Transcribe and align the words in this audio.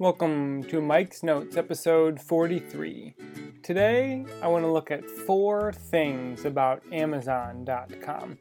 Welcome 0.00 0.62
to 0.70 0.80
Mike's 0.80 1.22
Notes, 1.22 1.58
episode 1.58 2.22
43. 2.22 3.14
Today, 3.62 4.24
I 4.40 4.48
want 4.48 4.64
to 4.64 4.72
look 4.72 4.90
at 4.90 5.04
four 5.04 5.74
things 5.74 6.46
about 6.46 6.82
Amazon.com. 6.90 8.38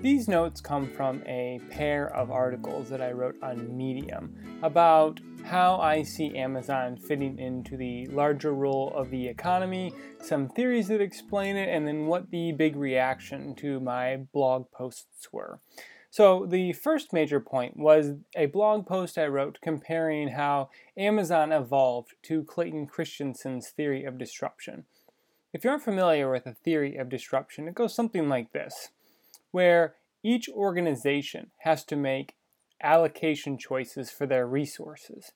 These 0.00 0.26
notes 0.26 0.62
come 0.62 0.88
from 0.88 1.22
a 1.26 1.60
pair 1.68 2.08
of 2.16 2.30
articles 2.30 2.88
that 2.88 3.02
I 3.02 3.12
wrote 3.12 3.36
on 3.42 3.76
Medium 3.76 4.58
about 4.62 5.20
how 5.44 5.76
I 5.76 6.02
see 6.02 6.34
Amazon 6.34 6.96
fitting 6.96 7.38
into 7.38 7.76
the 7.76 8.06
larger 8.06 8.54
role 8.54 8.90
of 8.96 9.10
the 9.10 9.28
economy, 9.28 9.92
some 10.22 10.48
theories 10.48 10.88
that 10.88 11.02
explain 11.02 11.58
it, 11.58 11.68
and 11.68 11.86
then 11.86 12.06
what 12.06 12.30
the 12.30 12.52
big 12.52 12.74
reaction 12.74 13.54
to 13.56 13.80
my 13.80 14.16
blog 14.32 14.70
posts 14.72 15.28
were. 15.30 15.60
So, 16.12 16.44
the 16.44 16.74
first 16.74 17.14
major 17.14 17.40
point 17.40 17.78
was 17.78 18.12
a 18.36 18.44
blog 18.44 18.86
post 18.86 19.16
I 19.16 19.28
wrote 19.28 19.56
comparing 19.62 20.28
how 20.28 20.68
Amazon 20.94 21.52
evolved 21.52 22.12
to 22.24 22.44
Clayton 22.44 22.86
Christensen's 22.86 23.70
theory 23.70 24.04
of 24.04 24.18
disruption. 24.18 24.84
If 25.54 25.64
you 25.64 25.70
aren't 25.70 25.84
familiar 25.84 26.30
with 26.30 26.44
the 26.44 26.52
theory 26.52 26.96
of 26.96 27.08
disruption, 27.08 27.66
it 27.66 27.74
goes 27.74 27.94
something 27.94 28.28
like 28.28 28.52
this 28.52 28.90
where 29.52 29.94
each 30.22 30.50
organization 30.50 31.50
has 31.60 31.82
to 31.84 31.96
make 31.96 32.34
allocation 32.82 33.56
choices 33.56 34.10
for 34.10 34.26
their 34.26 34.46
resources. 34.46 35.32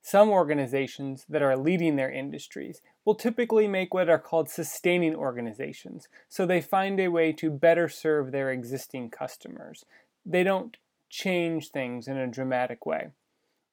Some 0.00 0.30
organizations 0.30 1.26
that 1.28 1.42
are 1.42 1.56
leading 1.56 1.96
their 1.96 2.10
industries 2.10 2.82
will 3.04 3.16
typically 3.16 3.66
make 3.66 3.92
what 3.92 4.08
are 4.08 4.18
called 4.18 4.48
sustaining 4.48 5.16
organizations, 5.16 6.06
so 6.28 6.46
they 6.46 6.60
find 6.60 7.00
a 7.00 7.08
way 7.08 7.32
to 7.32 7.50
better 7.50 7.88
serve 7.88 8.30
their 8.30 8.52
existing 8.52 9.10
customers. 9.10 9.84
They 10.24 10.42
don't 10.42 10.76
change 11.08 11.70
things 11.70 12.06
in 12.06 12.16
a 12.16 12.26
dramatic 12.26 12.86
way. 12.86 13.08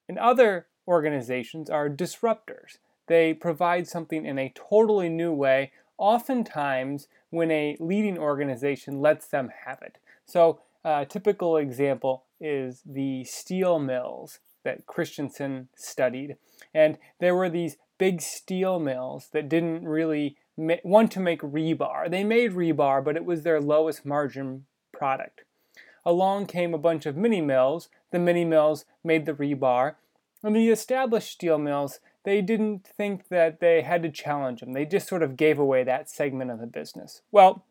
And 0.09 0.17
other 0.17 0.67
organizations 0.87 1.69
are 1.69 1.89
disruptors. 1.89 2.77
They 3.07 3.33
provide 3.33 3.87
something 3.87 4.25
in 4.25 4.39
a 4.39 4.53
totally 4.55 5.09
new 5.09 5.33
way, 5.33 5.71
oftentimes 5.97 7.07
when 7.29 7.51
a 7.51 7.77
leading 7.79 8.17
organization 8.17 9.01
lets 9.01 9.27
them 9.27 9.51
have 9.65 9.81
it. 9.81 9.97
So, 10.25 10.59
uh, 10.85 10.99
a 11.01 11.05
typical 11.05 11.57
example 11.57 12.23
is 12.39 12.81
the 12.85 13.23
steel 13.25 13.79
mills 13.79 14.39
that 14.63 14.85
Christensen 14.85 15.69
studied. 15.75 16.37
And 16.73 16.97
there 17.19 17.35
were 17.35 17.49
these 17.49 17.77
big 17.97 18.21
steel 18.21 18.79
mills 18.79 19.29
that 19.33 19.49
didn't 19.49 19.87
really 19.87 20.37
want 20.57 21.11
to 21.11 21.19
make 21.19 21.41
rebar. 21.41 22.09
They 22.09 22.23
made 22.23 22.51
rebar, 22.51 23.03
but 23.03 23.15
it 23.15 23.25
was 23.25 23.43
their 23.43 23.61
lowest 23.61 24.05
margin 24.05 24.65
product. 24.91 25.43
Along 26.07 26.45
came 26.45 26.73
a 26.73 26.77
bunch 26.77 27.05
of 27.05 27.17
mini 27.17 27.41
mills. 27.41 27.89
The 28.11 28.19
mini 28.19 28.45
mills 28.45 28.85
made 29.03 29.25
the 29.25 29.33
rebar. 29.33 29.95
And 30.41 30.55
the 30.55 30.69
established 30.69 31.29
steel 31.29 31.57
mills, 31.57 31.99
they 32.23 32.41
didn't 32.41 32.87
think 32.87 33.27
that 33.27 33.59
they 33.59 33.81
had 33.81 34.03
to 34.03 34.09
challenge 34.09 34.61
them. 34.61 34.71
They 34.71 34.85
just 34.85 35.09
sort 35.09 35.21
of 35.21 35.35
gave 35.35 35.59
away 35.59 35.83
that 35.83 36.09
segment 36.09 36.49
of 36.49 36.61
the 36.61 36.65
business. 36.65 37.23
Well, 37.29 37.65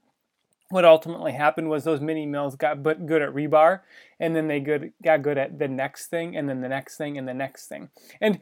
what 0.68 0.84
ultimately 0.84 1.32
happened 1.32 1.70
was 1.70 1.84
those 1.84 2.02
mini 2.02 2.26
mills 2.26 2.56
got 2.56 2.82
good 2.82 3.22
at 3.22 3.32
rebar 3.32 3.80
and 4.20 4.36
then 4.36 4.48
they 4.48 4.60
got 4.60 5.22
good 5.22 5.38
at 5.38 5.58
the 5.58 5.68
next 5.68 6.08
thing 6.08 6.36
and 6.36 6.46
then 6.46 6.60
the 6.60 6.68
next 6.68 6.98
thing 6.98 7.16
and 7.16 7.26
the 7.26 7.32
next 7.32 7.68
thing 7.68 7.88
and 8.20 8.40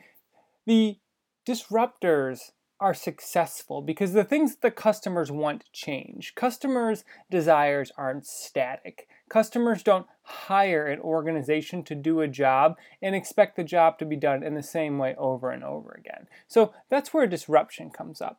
the 0.66 0.98
disruptors 1.46 2.52
are 2.80 2.94
successful 2.94 3.82
because 3.82 4.14
the 4.14 4.24
things 4.24 4.52
that 4.52 4.62
the 4.62 4.70
customers 4.70 5.30
want 5.30 5.70
change 5.70 6.34
customers 6.34 7.04
desires 7.30 7.92
aren't 7.98 8.26
static 8.26 9.06
customers 9.28 9.82
don't 9.82 10.06
hire 10.22 10.86
an 10.86 11.00
organization 11.00 11.82
to 11.82 11.94
do 11.94 12.20
a 12.20 12.28
job 12.28 12.76
and 13.02 13.14
expect 13.14 13.56
the 13.56 13.64
job 13.64 13.98
to 13.98 14.04
be 14.04 14.16
done 14.16 14.42
in 14.42 14.54
the 14.54 14.62
same 14.62 14.98
way 14.98 15.14
over 15.16 15.50
and 15.50 15.64
over 15.64 15.90
again 15.92 16.26
so 16.46 16.72
that's 16.88 17.12
where 17.12 17.26
disruption 17.26 17.90
comes 17.90 18.20
up 18.20 18.38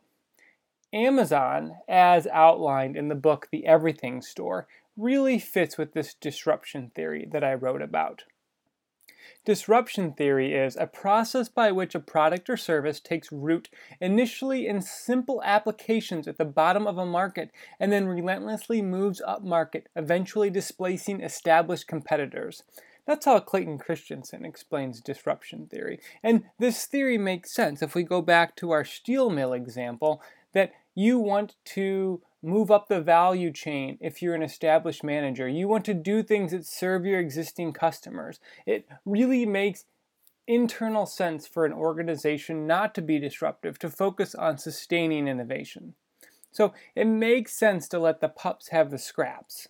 Amazon, 0.95 1.73
as 1.89 2.25
outlined 2.27 2.95
in 2.95 3.09
the 3.09 3.15
book 3.15 3.49
The 3.51 3.65
Everything 3.65 4.21
Store, 4.21 4.65
really 4.95 5.39
fits 5.39 5.77
with 5.77 5.93
this 5.93 6.13
disruption 6.13 6.89
theory 6.95 7.27
that 7.33 7.43
I 7.43 7.53
wrote 7.53 7.81
about. 7.81 8.23
Disruption 9.45 10.13
theory 10.13 10.53
is 10.53 10.75
a 10.75 10.87
process 10.87 11.49
by 11.49 11.71
which 11.71 11.95
a 11.95 11.99
product 11.99 12.49
or 12.49 12.57
service 12.57 12.99
takes 12.99 13.31
root 13.31 13.69
initially 13.99 14.67
in 14.67 14.81
simple 14.81 15.41
applications 15.43 16.27
at 16.27 16.37
the 16.37 16.45
bottom 16.45 16.87
of 16.87 16.97
a 16.97 17.05
market 17.05 17.51
and 17.79 17.91
then 17.91 18.07
relentlessly 18.07 18.81
moves 18.81 19.21
up 19.21 19.43
market, 19.43 19.87
eventually 19.95 20.49
displacing 20.49 21.21
established 21.21 21.87
competitors. 21.87 22.63
That's 23.05 23.25
how 23.25 23.39
Clayton 23.39 23.77
Christensen 23.77 24.45
explains 24.45 24.99
disruption 24.99 25.67
theory. 25.67 25.99
And 26.23 26.45
this 26.57 26.85
theory 26.85 27.17
makes 27.17 27.53
sense 27.53 27.81
if 27.81 27.93
we 27.93 28.03
go 28.03 28.21
back 28.21 28.55
to 28.57 28.71
our 28.71 28.83
steel 28.83 29.29
mill 29.29 29.53
example 29.53 30.21
that 30.53 30.71
you 30.95 31.19
want 31.19 31.55
to 31.65 32.21
move 32.41 32.71
up 32.71 32.87
the 32.87 33.01
value 33.01 33.51
chain 33.51 33.97
if 33.99 34.21
you're 34.21 34.33
an 34.33 34.41
established 34.41 35.03
manager. 35.03 35.47
You 35.47 35.67
want 35.67 35.85
to 35.85 35.93
do 35.93 36.23
things 36.23 36.51
that 36.51 36.65
serve 36.65 37.05
your 37.05 37.19
existing 37.19 37.73
customers. 37.73 38.39
It 38.65 38.87
really 39.03 39.45
makes 39.45 39.85
internal 40.47 41.05
sense 41.05 41.47
for 41.47 41.65
an 41.65 41.73
organization 41.73 42.67
not 42.67 42.95
to 42.95 43.01
be 43.01 43.19
disruptive, 43.19 43.77
to 43.79 43.89
focus 43.89 44.35
on 44.35 44.57
sustaining 44.57 45.27
innovation. 45.27 45.95
So 46.51 46.73
it 46.95 47.05
makes 47.05 47.53
sense 47.53 47.87
to 47.89 47.99
let 47.99 48.21
the 48.21 48.29
pups 48.29 48.69
have 48.69 48.89
the 48.89 48.97
scraps. 48.97 49.67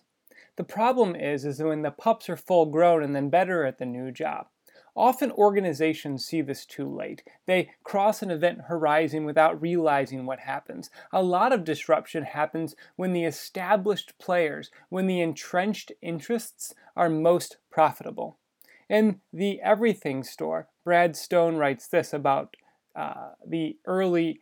The 0.56 0.64
problem 0.64 1.16
is, 1.16 1.44
is 1.44 1.62
when 1.62 1.82
the 1.82 1.90
pups 1.90 2.28
are 2.28 2.36
full 2.36 2.66
grown 2.66 3.02
and 3.02 3.16
then 3.16 3.28
better 3.28 3.64
at 3.64 3.78
the 3.78 3.86
new 3.86 4.10
job. 4.12 4.46
Often 4.96 5.32
organizations 5.32 6.24
see 6.24 6.40
this 6.40 6.64
too 6.64 6.88
late. 6.88 7.22
They 7.44 7.70
cross 7.84 8.22
an 8.22 8.30
event 8.30 8.62
horizon 8.68 9.26
without 9.26 9.60
realizing 9.60 10.24
what 10.24 10.40
happens. 10.40 10.88
A 11.12 11.22
lot 11.22 11.52
of 11.52 11.64
disruption 11.64 12.24
happens 12.24 12.74
when 12.96 13.12
the 13.12 13.24
established 13.24 14.18
players, 14.18 14.70
when 14.88 15.06
the 15.06 15.20
entrenched 15.20 15.92
interests 16.00 16.74
are 16.96 17.10
most 17.10 17.58
profitable. 17.70 18.38
In 18.88 19.20
the 19.32 19.60
Everything 19.60 20.24
Store, 20.24 20.68
Brad 20.82 21.14
Stone 21.14 21.56
writes 21.56 21.86
this 21.86 22.14
about 22.14 22.56
uh, 22.94 23.32
the 23.46 23.76
early 23.84 24.40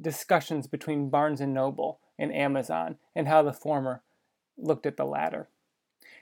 discussions 0.00 0.68
between 0.68 1.10
Barnes 1.10 1.40
and 1.40 1.52
Noble 1.52 1.98
and 2.16 2.32
Amazon 2.32 2.96
and 3.16 3.26
how 3.26 3.42
the 3.42 3.52
former 3.52 4.02
looked 4.56 4.86
at 4.86 4.96
the 4.96 5.04
latter. 5.04 5.48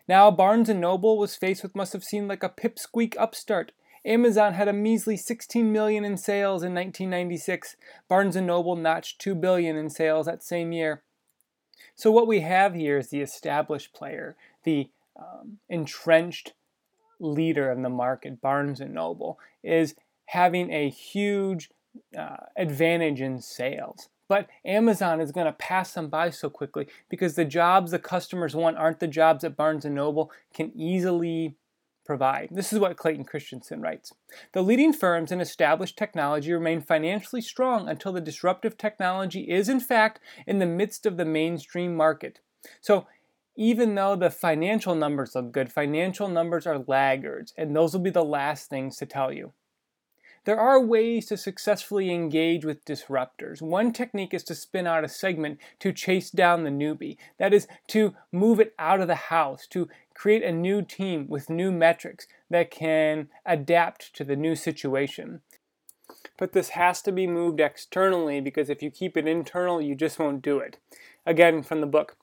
Now 0.08 0.30
Barnes 0.30 0.68
& 0.68 0.74
Noble 0.74 1.18
was 1.18 1.36
faced 1.36 1.62
with 1.62 1.76
must 1.76 1.92
have 1.92 2.02
seemed 2.02 2.28
like 2.28 2.42
a 2.42 2.48
pipsqueak 2.48 3.14
upstart. 3.18 3.72
Amazon 4.04 4.54
had 4.54 4.66
a 4.66 4.72
measly 4.72 5.18
16 5.18 5.70
million 5.70 6.04
in 6.04 6.16
sales 6.16 6.62
in 6.62 6.74
1996. 6.74 7.76
Barnes 8.08 8.36
& 8.36 8.40
Noble 8.40 8.74
notched 8.74 9.20
2 9.20 9.34
billion 9.34 9.76
in 9.76 9.90
sales 9.90 10.24
that 10.24 10.42
same 10.42 10.72
year. 10.72 11.02
So 11.94 12.10
what 12.10 12.26
we 12.26 12.40
have 12.40 12.74
here 12.74 12.96
is 12.96 13.10
the 13.10 13.20
established 13.20 13.92
player, 13.92 14.36
the 14.64 14.88
um, 15.16 15.58
entrenched 15.68 16.54
leader 17.20 17.70
in 17.70 17.82
the 17.82 17.90
market, 17.90 18.40
Barnes 18.40 18.80
& 18.80 18.88
Noble, 18.88 19.38
is 19.62 19.94
having 20.26 20.72
a 20.72 20.88
huge 20.88 21.70
uh, 22.16 22.36
advantage 22.56 23.20
in 23.20 23.40
sales. 23.40 24.08
But 24.28 24.48
Amazon 24.64 25.20
is 25.20 25.32
going 25.32 25.46
to 25.46 25.52
pass 25.52 25.92
them 25.92 26.08
by 26.08 26.30
so 26.30 26.50
quickly 26.50 26.86
because 27.08 27.34
the 27.34 27.44
jobs 27.44 27.90
the 27.90 27.98
customers 27.98 28.54
want 28.54 28.76
aren't 28.76 29.00
the 29.00 29.08
jobs 29.08 29.42
that 29.42 29.56
Barnes 29.56 29.84
& 29.84 29.86
Noble 29.86 30.30
can 30.52 30.70
easily 30.76 31.56
provide. 32.04 32.48
This 32.50 32.72
is 32.72 32.78
what 32.78 32.96
Clayton 32.96 33.24
Christensen 33.24 33.82
writes. 33.82 34.12
The 34.52 34.62
leading 34.62 34.92
firms 34.94 35.30
in 35.30 35.40
established 35.40 35.96
technology 35.96 36.52
remain 36.52 36.80
financially 36.80 37.42
strong 37.42 37.88
until 37.88 38.12
the 38.12 38.20
disruptive 38.20 38.78
technology 38.78 39.42
is, 39.42 39.68
in 39.68 39.78
fact, 39.78 40.20
in 40.46 40.58
the 40.58 40.66
midst 40.66 41.04
of 41.04 41.16
the 41.16 41.26
mainstream 41.26 41.94
market. 41.94 42.40
So, 42.80 43.06
even 43.56 43.94
though 43.94 44.14
the 44.14 44.30
financial 44.30 44.94
numbers 44.94 45.34
look 45.34 45.52
good, 45.52 45.72
financial 45.72 46.28
numbers 46.28 46.66
are 46.66 46.84
laggards, 46.86 47.52
and 47.58 47.74
those 47.74 47.92
will 47.92 48.00
be 48.00 48.08
the 48.08 48.24
last 48.24 48.70
things 48.70 48.96
to 48.96 49.06
tell 49.06 49.32
you. 49.32 49.52
There 50.48 50.58
are 50.58 50.80
ways 50.80 51.26
to 51.26 51.36
successfully 51.36 52.10
engage 52.10 52.64
with 52.64 52.86
disruptors. 52.86 53.60
One 53.60 53.92
technique 53.92 54.32
is 54.32 54.42
to 54.44 54.54
spin 54.54 54.86
out 54.86 55.04
a 55.04 55.08
segment 55.08 55.58
to 55.80 55.92
chase 55.92 56.30
down 56.30 56.64
the 56.64 56.70
newbie. 56.70 57.18
That 57.36 57.52
is, 57.52 57.68
to 57.88 58.14
move 58.32 58.58
it 58.58 58.74
out 58.78 59.02
of 59.02 59.08
the 59.08 59.14
house, 59.14 59.66
to 59.66 59.90
create 60.14 60.42
a 60.42 60.50
new 60.50 60.80
team 60.80 61.26
with 61.28 61.50
new 61.50 61.70
metrics 61.70 62.26
that 62.48 62.70
can 62.70 63.28
adapt 63.44 64.14
to 64.14 64.24
the 64.24 64.36
new 64.36 64.56
situation. 64.56 65.42
But 66.38 66.54
this 66.54 66.70
has 66.70 67.02
to 67.02 67.12
be 67.12 67.26
moved 67.26 67.60
externally 67.60 68.40
because 68.40 68.70
if 68.70 68.82
you 68.82 68.90
keep 68.90 69.18
it 69.18 69.28
internal, 69.28 69.82
you 69.82 69.94
just 69.94 70.18
won't 70.18 70.40
do 70.40 70.60
it. 70.60 70.78
Again, 71.26 71.62
from 71.62 71.82
the 71.82 71.86
book. 71.86 72.16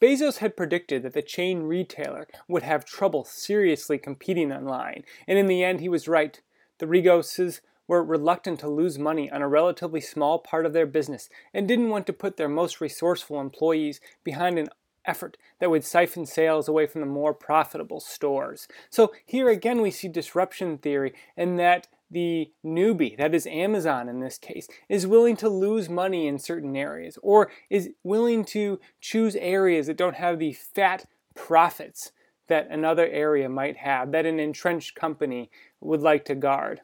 Bezos 0.00 0.38
had 0.38 0.56
predicted 0.56 1.02
that 1.02 1.12
the 1.12 1.22
chain 1.22 1.64
retailer 1.64 2.28
would 2.46 2.62
have 2.62 2.84
trouble 2.84 3.24
seriously 3.24 3.98
competing 3.98 4.52
online, 4.52 5.02
and 5.26 5.40
in 5.40 5.46
the 5.48 5.64
end, 5.64 5.80
he 5.80 5.88
was 5.88 6.06
right. 6.06 6.40
The 6.78 6.86
Riggios 6.86 7.60
were 7.86 8.02
reluctant 8.02 8.60
to 8.60 8.68
lose 8.68 8.98
money 8.98 9.30
on 9.30 9.42
a 9.42 9.48
relatively 9.48 10.00
small 10.00 10.38
part 10.38 10.66
of 10.66 10.72
their 10.72 10.86
business 10.86 11.28
and 11.52 11.68
didn't 11.68 11.90
want 11.90 12.06
to 12.06 12.12
put 12.12 12.36
their 12.36 12.48
most 12.48 12.80
resourceful 12.80 13.40
employees 13.40 14.00
behind 14.24 14.58
an 14.58 14.68
effort 15.04 15.36
that 15.60 15.70
would 15.70 15.84
siphon 15.84 16.24
sales 16.24 16.66
away 16.66 16.86
from 16.86 17.02
the 17.02 17.06
more 17.06 17.34
profitable 17.34 18.00
stores. 18.00 18.66
So 18.88 19.12
here 19.26 19.50
again 19.50 19.82
we 19.82 19.90
see 19.90 20.08
disruption 20.08 20.78
theory 20.78 21.12
and 21.36 21.58
that 21.58 21.88
the 22.10 22.52
newbie, 22.64 23.16
that 23.18 23.34
is 23.34 23.46
Amazon 23.46 24.08
in 24.08 24.20
this 24.20 24.38
case, 24.38 24.68
is 24.88 25.06
willing 25.06 25.36
to 25.36 25.48
lose 25.48 25.88
money 25.88 26.26
in 26.26 26.38
certain 26.38 26.76
areas 26.76 27.18
or 27.22 27.50
is 27.68 27.90
willing 28.02 28.44
to 28.46 28.80
choose 29.00 29.36
areas 29.36 29.88
that 29.88 29.96
don't 29.96 30.16
have 30.16 30.38
the 30.38 30.52
fat 30.52 31.06
profits 31.34 32.12
that 32.46 32.68
another 32.70 33.06
area 33.08 33.48
might 33.48 33.78
have, 33.78 34.12
that 34.12 34.26
an 34.26 34.38
entrenched 34.38 34.94
company 34.94 35.50
would 35.84 36.00
like 36.00 36.24
to 36.26 36.34
guard. 36.34 36.80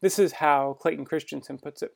This 0.00 0.18
is 0.18 0.34
how 0.34 0.74
Clayton 0.80 1.04
Christensen 1.04 1.58
puts 1.58 1.82
it. 1.82 1.92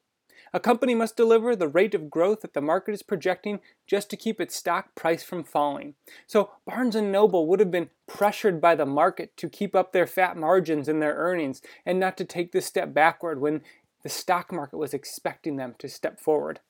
A 0.53 0.61
company 0.61 0.95
must 0.95 1.17
deliver 1.17 1.55
the 1.55 1.69
rate 1.69 1.95
of 1.95 2.11
growth 2.11 2.41
that 2.41 2.55
the 2.55 2.61
market 2.61 2.93
is 2.93 3.03
projecting 3.03 3.61
just 3.87 4.11
to 4.11 4.17
keep 4.17 4.41
its 4.41 4.57
stock 4.57 4.95
price 4.95 5.23
from 5.23 5.45
falling. 5.45 5.95
So 6.27 6.51
Barnes 6.67 6.97
& 6.97 7.03
Noble 7.03 7.47
would 7.47 7.61
have 7.61 7.71
been 7.71 7.91
pressured 8.09 8.61
by 8.61 8.75
the 8.75 8.87
market 8.87 9.37
to 9.37 9.49
keep 9.49 9.77
up 9.77 9.93
their 9.93 10.07
fat 10.07 10.37
margins 10.37 10.89
in 10.89 10.99
their 10.99 11.15
earnings 11.15 11.63
and 11.87 12.01
not 12.01 12.17
to 12.17 12.25
take 12.25 12.51
this 12.53 12.67
step 12.67 12.93
backward 12.93 13.41
when 13.41 13.63
the 14.03 14.09
stock 14.09 14.51
market 14.51 14.79
was 14.79 14.95
expecting 14.95 15.57
them 15.57 15.75
to 15.79 15.89
step 15.89 16.19
forward. 16.19 16.61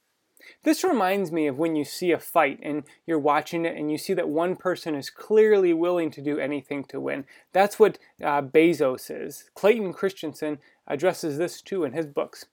This 0.63 0.85
reminds 0.85 1.31
me 1.31 1.47
of 1.47 1.59
when 1.59 1.77
you 1.77 1.85
see 1.85 2.13
a 2.13 2.19
fight 2.19 2.59
and 2.63 2.85
you're 3.07 3.19
watching 3.19 3.65
it 3.65 3.77
and 3.77 3.91
you 3.91 3.99
see 3.99 4.15
that 4.15 4.29
one 4.29 4.57
person 4.57 4.95
is 4.95 5.11
clearly 5.11 5.73
willing 5.73 6.11
to 6.13 6.23
do 6.23 6.39
anything 6.39 6.85
to 6.85 7.01
win. 7.01 7.25
That's 7.53 7.79
what 7.79 7.99
uh, 8.23 8.43
Bezos 8.43 9.11
is. 9.11 9.51
Clayton 9.55 9.93
Christensen 9.93 10.59
addresses 10.87 11.39
this 11.39 11.61
too 11.61 11.85
in 11.85 11.93
his 11.93 12.07
books. 12.07 12.47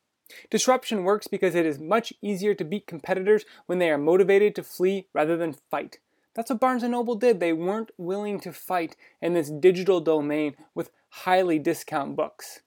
Disruption 0.50 1.04
works 1.04 1.28
because 1.28 1.56
it 1.56 1.66
is 1.66 1.80
much 1.80 2.12
easier 2.22 2.54
to 2.56 2.66
beat 2.66 2.88
competitors 2.88 3.45
when 3.66 3.80
they 3.80 3.89
are 3.89 3.98
motivated 3.98 4.56
to 4.56 4.63
flee 4.63 5.07
rather 5.13 5.38
than 5.38 5.56
fight. 5.72 6.00
That's 6.34 6.51
what 6.51 6.60
Barnes 6.60 6.84
& 6.84 6.89
Noble 6.89 7.16
did. 7.16 7.39
They 7.39 7.54
weren't 7.54 7.92
willing 7.98 8.39
to 8.42 8.54
fight 8.54 8.95
in 9.22 9.34
this 9.34 9.50
digital 9.50 10.01
domain 10.01 10.56
with 10.75 10.92
highly 11.10 11.57
discount 11.57 12.16
books. 12.16 12.60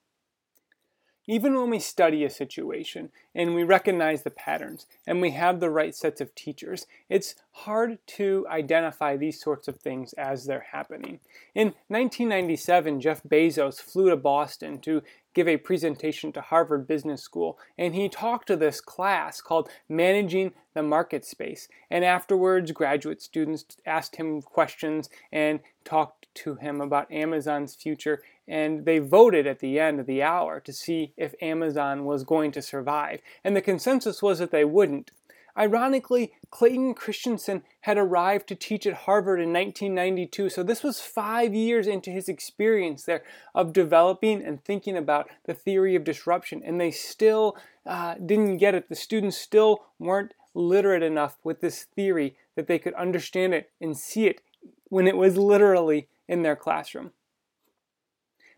Even 1.30 1.54
when 1.54 1.70
we 1.70 1.78
study 1.78 2.24
a 2.24 2.28
situation 2.28 3.12
and 3.36 3.54
we 3.54 3.62
recognize 3.62 4.24
the 4.24 4.30
patterns 4.30 4.86
and 5.06 5.20
we 5.20 5.30
have 5.30 5.60
the 5.60 5.70
right 5.70 5.94
sets 5.94 6.20
of 6.20 6.34
teachers, 6.34 6.88
it's 7.08 7.36
hard 7.52 7.98
to 8.08 8.44
identify 8.50 9.16
these 9.16 9.40
sorts 9.40 9.68
of 9.68 9.78
things 9.78 10.12
as 10.14 10.46
they're 10.46 10.66
happening. 10.72 11.20
In 11.54 11.68
1997, 11.86 13.00
Jeff 13.00 13.22
Bezos 13.22 13.80
flew 13.80 14.10
to 14.10 14.16
Boston 14.16 14.80
to 14.80 15.04
give 15.32 15.46
a 15.46 15.56
presentation 15.56 16.32
to 16.32 16.40
Harvard 16.40 16.88
Business 16.88 17.22
School, 17.22 17.56
and 17.78 17.94
he 17.94 18.08
talked 18.08 18.48
to 18.48 18.56
this 18.56 18.80
class 18.80 19.40
called 19.40 19.68
Managing 19.88 20.50
the 20.74 20.82
Market 20.82 21.24
Space. 21.24 21.68
And 21.88 22.04
afterwards, 22.04 22.72
graduate 22.72 23.22
students 23.22 23.64
asked 23.86 24.16
him 24.16 24.42
questions 24.42 25.08
and 25.30 25.60
talked 25.84 26.19
to 26.34 26.56
him 26.56 26.80
about 26.80 27.10
Amazon's 27.10 27.74
future 27.74 28.22
and 28.50 28.84
they 28.84 28.98
voted 28.98 29.46
at 29.46 29.60
the 29.60 29.78
end 29.78 30.00
of 30.00 30.06
the 30.06 30.22
hour 30.22 30.58
to 30.60 30.72
see 30.72 31.12
if 31.16 31.34
Amazon 31.40 32.04
was 32.04 32.24
going 32.24 32.50
to 32.52 32.60
survive. 32.60 33.20
And 33.44 33.54
the 33.54 33.62
consensus 33.62 34.20
was 34.20 34.40
that 34.40 34.50
they 34.50 34.64
wouldn't. 34.64 35.12
Ironically, 35.56 36.32
Clayton 36.50 36.94
Christensen 36.94 37.62
had 37.82 37.98
arrived 37.98 38.48
to 38.48 38.54
teach 38.54 38.86
at 38.86 38.94
Harvard 38.94 39.40
in 39.40 39.52
1992, 39.52 40.48
so 40.48 40.62
this 40.62 40.82
was 40.82 41.00
five 41.00 41.54
years 41.54 41.86
into 41.86 42.10
his 42.10 42.28
experience 42.28 43.04
there 43.04 43.22
of 43.54 43.72
developing 43.72 44.42
and 44.42 44.64
thinking 44.64 44.96
about 44.96 45.28
the 45.44 45.54
theory 45.54 45.94
of 45.94 46.04
disruption, 46.04 46.62
and 46.64 46.80
they 46.80 46.90
still 46.90 47.56
uh, 47.84 48.14
didn't 48.14 48.58
get 48.58 48.74
it. 48.74 48.88
The 48.88 48.94
students 48.94 49.36
still 49.36 49.84
weren't 49.98 50.34
literate 50.54 51.02
enough 51.02 51.36
with 51.44 51.60
this 51.60 51.84
theory 51.84 52.36
that 52.54 52.66
they 52.66 52.78
could 52.78 52.94
understand 52.94 53.54
it 53.54 53.70
and 53.80 53.96
see 53.96 54.26
it 54.26 54.40
when 54.88 55.06
it 55.06 55.16
was 55.16 55.36
literally 55.36 56.08
in 56.30 56.42
their 56.42 56.56
classroom. 56.56 57.10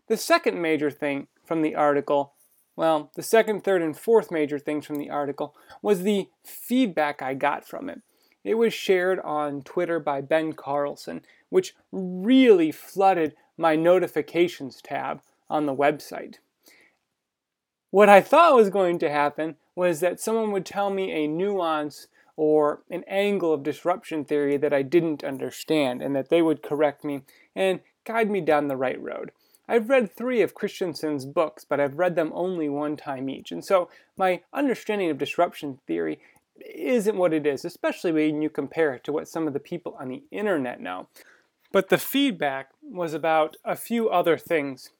The 0.07 0.15
second 0.15 0.61
major 0.61 0.91
thing 0.91 1.27
from 1.43 1.63
the 1.63 1.75
article, 1.75 2.33
well, 2.75 3.09
the 3.15 3.23
second, 3.23 3.63
third, 3.63 3.81
and 3.81 3.97
fourth 3.97 4.31
major 4.31 4.59
things 4.59 4.85
from 4.85 4.97
the 4.97 5.09
article 5.09 5.55
was 5.81 6.03
the 6.03 6.27
feedback 6.45 7.21
I 7.21 7.33
got 7.33 7.67
from 7.67 7.89
it. 7.89 8.01
It 8.43 8.55
was 8.55 8.73
shared 8.73 9.19
on 9.21 9.63
Twitter 9.63 9.99
by 9.99 10.21
Ben 10.21 10.53
Carlson, 10.53 11.21
which 11.49 11.73
really 11.91 12.71
flooded 12.71 13.35
my 13.57 13.75
notifications 13.75 14.79
tab 14.81 15.21
on 15.49 15.65
the 15.65 15.75
website. 15.75 16.35
What 17.89 18.09
I 18.09 18.21
thought 18.21 18.55
was 18.55 18.69
going 18.69 18.99
to 18.99 19.09
happen 19.09 19.55
was 19.75 19.99
that 20.01 20.19
someone 20.19 20.51
would 20.51 20.65
tell 20.65 20.91
me 20.91 21.11
a 21.11 21.27
nuance 21.27 22.07
or 22.35 22.83
an 22.89 23.03
angle 23.07 23.53
of 23.53 23.63
disruption 23.63 24.25
theory 24.25 24.57
that 24.57 24.73
I 24.73 24.81
didn't 24.81 25.23
understand, 25.23 26.01
and 26.01 26.15
that 26.15 26.29
they 26.29 26.41
would 26.41 26.63
correct 26.63 27.03
me 27.03 27.21
and 27.55 27.79
guide 28.05 28.29
me 28.29 28.41
down 28.41 28.67
the 28.67 28.77
right 28.77 29.01
road. 29.01 29.31
I've 29.67 29.89
read 29.89 30.11
three 30.11 30.41
of 30.41 30.53
Christensen's 30.53 31.25
books, 31.25 31.63
but 31.63 31.79
I've 31.79 31.97
read 31.97 32.15
them 32.15 32.31
only 32.33 32.67
one 32.67 32.97
time 32.97 33.29
each. 33.29 33.51
And 33.51 33.63
so 33.63 33.89
my 34.17 34.41
understanding 34.51 35.09
of 35.09 35.17
disruption 35.17 35.79
theory 35.87 36.19
isn't 36.75 37.17
what 37.17 37.33
it 37.33 37.47
is, 37.47 37.63
especially 37.63 38.11
when 38.11 38.41
you 38.41 38.49
compare 38.49 38.93
it 38.93 39.03
to 39.05 39.13
what 39.13 39.27
some 39.27 39.47
of 39.47 39.53
the 39.53 39.59
people 39.59 39.95
on 39.99 40.09
the 40.09 40.23
internet 40.31 40.81
know. 40.81 41.07
But 41.71 41.89
the 41.89 41.97
feedback 41.97 42.69
was 42.83 43.13
about 43.13 43.55
a 43.63 43.75
few 43.75 44.09
other 44.09 44.37
things. 44.37 44.91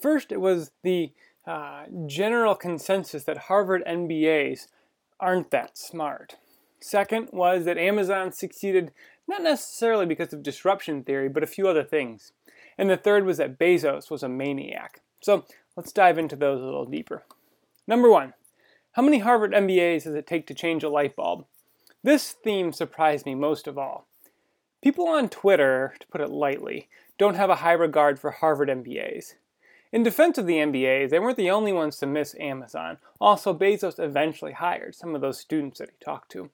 First, 0.00 0.32
it 0.32 0.40
was 0.40 0.72
the 0.82 1.12
uh, 1.46 1.84
general 2.06 2.54
consensus 2.54 3.24
that 3.24 3.38
Harvard 3.38 3.82
MBAs 3.86 4.66
aren't 5.18 5.50
that 5.50 5.78
smart. 5.78 6.36
Second 6.80 7.28
was 7.32 7.64
that 7.64 7.78
Amazon 7.78 8.32
succeeded 8.32 8.92
not 9.28 9.42
necessarily 9.42 10.06
because 10.06 10.32
of 10.32 10.42
disruption 10.42 11.04
theory, 11.04 11.28
but 11.28 11.42
a 11.42 11.48
few 11.48 11.68
other 11.68 11.84
things. 11.84 12.32
And 12.76 12.88
the 12.88 12.96
third 12.96 13.24
was 13.24 13.36
that 13.36 13.58
Bezos 13.58 14.10
was 14.10 14.22
a 14.22 14.28
maniac. 14.28 15.00
So 15.20 15.44
let's 15.76 15.92
dive 15.92 16.18
into 16.18 16.36
those 16.36 16.60
a 16.60 16.64
little 16.64 16.86
deeper. 16.86 17.24
Number 17.86 18.10
one, 18.10 18.34
how 18.92 19.02
many 19.02 19.18
Harvard 19.18 19.52
MBAs 19.52 20.04
does 20.04 20.14
it 20.14 20.26
take 20.26 20.46
to 20.48 20.54
change 20.54 20.82
a 20.82 20.88
light 20.88 21.14
bulb? 21.14 21.46
This 22.02 22.32
theme 22.32 22.72
surprised 22.72 23.26
me 23.26 23.34
most 23.34 23.66
of 23.66 23.76
all. 23.76 24.06
People 24.82 25.06
on 25.08 25.28
Twitter, 25.28 25.94
to 26.00 26.06
put 26.08 26.22
it 26.22 26.30
lightly, 26.30 26.88
don't 27.18 27.34
have 27.34 27.50
a 27.50 27.56
high 27.56 27.72
regard 27.72 28.18
for 28.18 28.30
Harvard 28.30 28.70
MBAs. 28.70 29.34
In 29.92 30.02
defense 30.02 30.38
of 30.38 30.46
the 30.46 30.56
MBAs, 30.56 31.10
they 31.10 31.18
weren't 31.18 31.36
the 31.36 31.50
only 31.50 31.72
ones 31.72 31.98
to 31.98 32.06
miss 32.06 32.34
Amazon. 32.40 32.98
Also, 33.20 33.52
Bezos 33.52 34.02
eventually 34.02 34.52
hired 34.52 34.94
some 34.94 35.14
of 35.14 35.20
those 35.20 35.38
students 35.38 35.80
that 35.80 35.90
he 35.90 36.04
talked 36.04 36.30
to. 36.32 36.50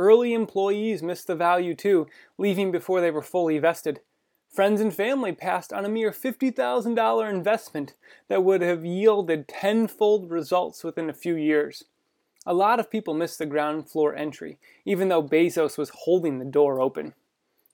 Early 0.00 0.32
employees 0.32 1.02
missed 1.02 1.26
the 1.26 1.34
value 1.34 1.74
too, 1.74 2.06
leaving 2.38 2.72
before 2.72 3.02
they 3.02 3.10
were 3.10 3.20
fully 3.20 3.58
vested. 3.58 4.00
Friends 4.50 4.80
and 4.80 4.94
family 4.94 5.32
passed 5.32 5.74
on 5.74 5.84
a 5.84 5.90
mere 5.90 6.10
$50,000 6.10 7.30
investment 7.30 7.94
that 8.28 8.42
would 8.42 8.62
have 8.62 8.82
yielded 8.82 9.46
tenfold 9.46 10.30
results 10.30 10.82
within 10.82 11.10
a 11.10 11.12
few 11.12 11.36
years. 11.36 11.84
A 12.46 12.54
lot 12.54 12.80
of 12.80 12.90
people 12.90 13.12
missed 13.12 13.38
the 13.38 13.44
ground 13.44 13.90
floor 13.90 14.16
entry, 14.16 14.58
even 14.86 15.10
though 15.10 15.22
Bezos 15.22 15.76
was 15.76 15.90
holding 15.90 16.38
the 16.38 16.46
door 16.46 16.80
open. 16.80 17.12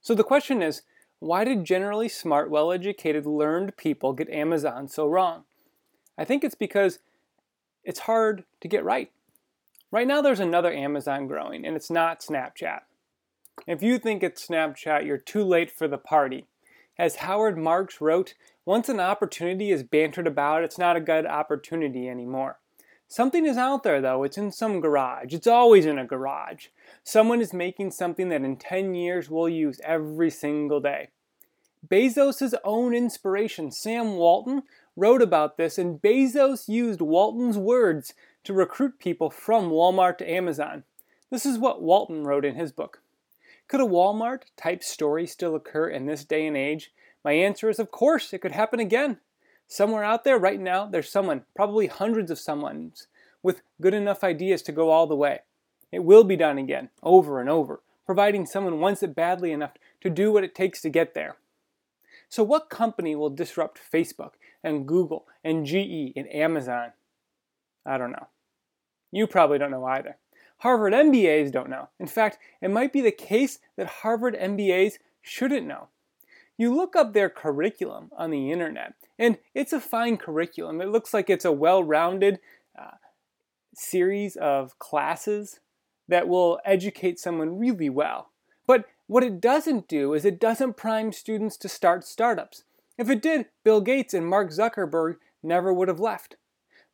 So 0.01 0.13
the 0.13 0.25
question 0.25 0.63
is 0.63 0.83
why 1.21 1.45
did 1.45 1.65
generally 1.65 2.09
smart, 2.09 2.51
well 2.51 2.73
educated, 2.73 3.25
learned 3.25 3.77
people 3.77 4.13
get 4.13 4.29
Amazon 4.31 4.89
so 4.89 5.07
wrong? 5.07 5.45
I 6.19 6.25
think 6.25 6.43
it's 6.43 6.57
because 6.57 6.99
it's 7.85 8.01
hard 8.01 8.43
to 8.63 8.67
get 8.67 8.83
right. 8.83 9.13
Right 9.93 10.07
now, 10.07 10.21
there's 10.21 10.41
another 10.41 10.73
Amazon 10.73 11.27
growing, 11.27 11.65
and 11.65 11.77
it's 11.77 11.91
not 11.91 12.21
Snapchat. 12.21 12.81
If 13.67 13.83
you 13.83 13.99
think 13.99 14.23
it's 14.23 14.47
Snapchat, 14.47 15.07
you're 15.07 15.17
too 15.17 15.45
late 15.45 15.71
for 15.71 15.87
the 15.87 15.99
party. 15.99 16.47
As 16.99 17.17
Howard 17.17 17.57
Marks 17.57 18.01
wrote, 18.01 18.35
once 18.65 18.89
an 18.89 19.01
opportunity 19.01 19.71
is 19.71 19.83
bantered 19.83 20.27
about, 20.27 20.65
it's 20.65 20.79
not 20.79 20.97
a 20.97 21.01
good 21.01 21.25
opportunity 21.25 22.09
anymore. 22.09 22.59
Something 23.09 23.47
is 23.47 23.57
out 23.57 23.85
there 23.85 24.01
though, 24.01 24.25
it's 24.25 24.37
in 24.37 24.51
some 24.51 24.81
garage. 24.81 25.33
It's 25.33 25.47
always 25.47 25.87
in 25.87 25.99
a 25.99 26.05
garage. 26.05 26.67
Someone 27.05 27.41
is 27.41 27.53
making 27.53 27.93
something 27.93 28.29
that 28.31 28.43
in 28.43 28.57
10 28.57 28.95
years 28.95 29.31
we'll 29.31 29.49
use 29.49 29.81
every 29.85 30.31
single 30.31 30.81
day. 30.81 31.11
Bezos' 31.87 32.55
own 32.65 32.95
inspiration, 32.95 33.71
Sam 33.71 34.17
Walton, 34.17 34.65
wrote 34.97 35.23
about 35.23 35.57
this, 35.57 35.79
and 35.79 36.03
Bezos 36.03 36.69
used 36.69 37.01
Walton's 37.01 37.59
words 37.59 38.13
to 38.47 38.55
recruit 38.55 39.01
people 39.01 39.29
from 39.29 39.71
Walmart 39.71 40.19
to 40.19 40.31
Amazon. 40.31 40.85
This 41.31 41.45
is 41.45 41.59
what 41.59 41.83
Walton 41.83 42.23
wrote 42.23 42.45
in 42.45 42.55
his 42.55 42.71
book. 42.71 43.03
Could 43.67 43.81
a 43.81 43.85
Walmart 43.85 44.43
type 44.57 44.85
story 44.85 45.27
still 45.27 45.57
occur 45.57 45.89
in 45.89 46.07
this 46.07 46.25
day 46.25 46.47
and 46.47 46.57
age? 46.57 46.93
My 47.25 47.33
answer 47.33 47.69
is 47.69 47.81
of 47.81 47.91
course, 47.91 48.33
it 48.33 48.41
could 48.41 48.53
happen 48.53 48.79
again. 48.79 49.19
Somewhere 49.67 50.05
out 50.05 50.23
there 50.23 50.39
right 50.39 50.61
now, 50.61 50.87
there's 50.87 51.11
someone, 51.11 51.43
probably 51.57 51.89
hundreds 51.89 52.31
of 52.31 52.39
someone's, 52.39 53.09
with 53.43 53.63
good 53.83 53.95
enough 53.95 54.23
ideas 54.23 54.63
to 54.63 54.73
go 54.73 54.91
all 54.91 55.09
the 55.09 55.17
way. 55.17 55.41
It 55.91 56.05
will 56.05 56.23
be 56.23 56.37
done 56.37 56.57
again, 56.57 56.91
over 57.03 57.41
and 57.41 57.51
over, 57.51 57.81
providing 58.05 58.47
someone 58.47 58.79
wants 58.79 59.03
it 59.03 59.17
badly 59.17 59.51
enough 59.51 59.73
to 60.03 60.09
do 60.09 60.31
what 60.31 60.45
it 60.45 60.55
takes 60.55 60.81
to 60.83 60.89
get 60.89 61.15
there. 61.15 61.37
So, 62.29 62.45
what 62.45 62.71
company 62.71 63.17
will 63.17 63.31
disrupt 63.31 63.81
Facebook 63.93 64.35
and 64.63 64.87
Google 64.87 65.27
and 65.43 65.67
GE 65.67 66.13
and 66.15 66.33
Amazon? 66.33 66.93
I 67.85 67.99
don't 67.99 68.13
know. 68.13 68.29
You 69.13 69.27
probably 69.27 69.59
don't 69.59 69.71
know 69.71 69.85
either. 69.85 70.17
Harvard 70.59 70.93
MBAs 70.93 71.53
don't 71.53 71.69
know. 71.69 71.89
In 71.99 72.07
fact, 72.07 72.39
it 72.63 72.71
might 72.71 72.93
be 72.93 73.01
the 73.01 73.13
case 73.13 73.59
that 73.77 73.87
Harvard 73.87 74.35
MBAs 74.35 74.95
shouldn't 75.21 75.67
know. 75.67 75.89
You 76.57 76.75
look 76.75 76.97
up 76.97 77.13
their 77.13 77.29
curriculum 77.29 78.11
on 78.17 78.31
the 78.31 78.51
internet, 78.51 78.95
and 79.19 79.39
it's 79.55 79.75
a 79.75 79.81
fine 79.81 80.17
curriculum. 80.17 80.81
It 80.81 80.89
looks 80.89 81.13
like 81.13 81.29
it's 81.29 81.45
a 81.45 81.53
well 81.53 81.85
rounded 81.85 82.39
uh, 82.79 82.97
series 83.75 84.37
of 84.37 84.79
classes 84.79 85.61
that 86.09 86.29
will 86.29 86.59
educate 86.65 87.19
someone 87.19 87.59
really 87.59 87.91
well. 87.91 88.31
But 88.67 88.87
what 89.07 89.23
it 89.23 89.41
doesn't 89.41 89.89
do 89.89 90.15
is 90.15 90.25
it 90.25 90.41
doesn't 90.41 90.77
prime 90.77 91.13
students 91.13 91.57
to 91.59 91.69
start 91.69 92.05
startups. 92.05 92.65
If 92.97 93.11
it 93.11 93.21
did, 93.21 93.47
Bill 93.63 93.81
Gates 93.81 94.15
and 94.15 94.27
Mark 94.27 94.51
Zuckerberg 94.51 95.17
never 95.43 95.73
would 95.73 95.89
have 95.89 96.01
left. 96.01 96.37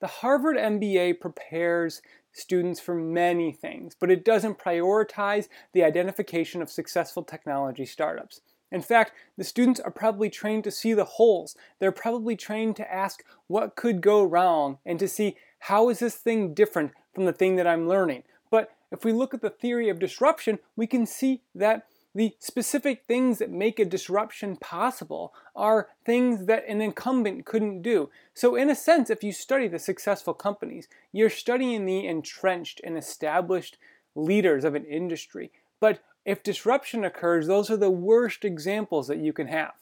The 0.02 0.08
Harvard 0.08 0.56
MBA 0.56 1.20
prepares 1.20 2.02
students 2.32 2.80
for 2.80 2.92
many 2.92 3.52
things, 3.52 3.94
but 3.94 4.10
it 4.10 4.24
doesn't 4.24 4.58
prioritize 4.58 5.46
the 5.72 5.84
identification 5.84 6.60
of 6.60 6.72
successful 6.72 7.22
technology 7.22 7.86
startups. 7.86 8.40
In 8.72 8.82
fact, 8.82 9.12
the 9.38 9.44
students 9.44 9.78
are 9.78 9.92
probably 9.92 10.28
trained 10.28 10.64
to 10.64 10.72
see 10.72 10.92
the 10.92 11.04
holes. 11.04 11.54
They're 11.78 11.92
probably 11.92 12.34
trained 12.34 12.74
to 12.76 12.92
ask 12.92 13.22
what 13.46 13.76
could 13.76 14.00
go 14.00 14.24
wrong 14.24 14.78
and 14.84 14.98
to 14.98 15.06
see 15.06 15.36
how 15.60 15.88
is 15.88 16.00
this 16.00 16.16
thing 16.16 16.52
different 16.52 16.90
from 17.14 17.24
the 17.24 17.32
thing 17.32 17.54
that 17.54 17.68
I'm 17.68 17.86
learning. 17.86 18.24
But 18.50 18.72
if 18.90 19.04
we 19.04 19.12
look 19.12 19.32
at 19.34 19.40
the 19.40 19.50
theory 19.50 19.88
of 19.88 20.00
disruption, 20.00 20.58
we 20.74 20.88
can 20.88 21.06
see 21.06 21.42
that 21.54 21.86
the 22.14 22.34
specific 22.38 23.04
things 23.06 23.38
that 23.38 23.50
make 23.50 23.78
a 23.78 23.84
disruption 23.84 24.56
possible 24.56 25.32
are 25.56 25.88
things 26.04 26.46
that 26.46 26.64
an 26.68 26.80
incumbent 26.80 27.46
couldn't 27.46 27.82
do. 27.82 28.10
So, 28.34 28.54
in 28.54 28.68
a 28.68 28.74
sense, 28.74 29.08
if 29.08 29.24
you 29.24 29.32
study 29.32 29.66
the 29.66 29.78
successful 29.78 30.34
companies, 30.34 30.88
you're 31.10 31.30
studying 31.30 31.86
the 31.86 32.06
entrenched 32.06 32.80
and 32.84 32.98
established 32.98 33.78
leaders 34.14 34.64
of 34.64 34.74
an 34.74 34.84
industry. 34.84 35.50
But 35.80 36.00
if 36.24 36.42
disruption 36.42 37.04
occurs, 37.04 37.46
those 37.46 37.70
are 37.70 37.76
the 37.76 37.90
worst 37.90 38.44
examples 38.44 39.08
that 39.08 39.18
you 39.18 39.32
can 39.32 39.48
have. 39.48 39.72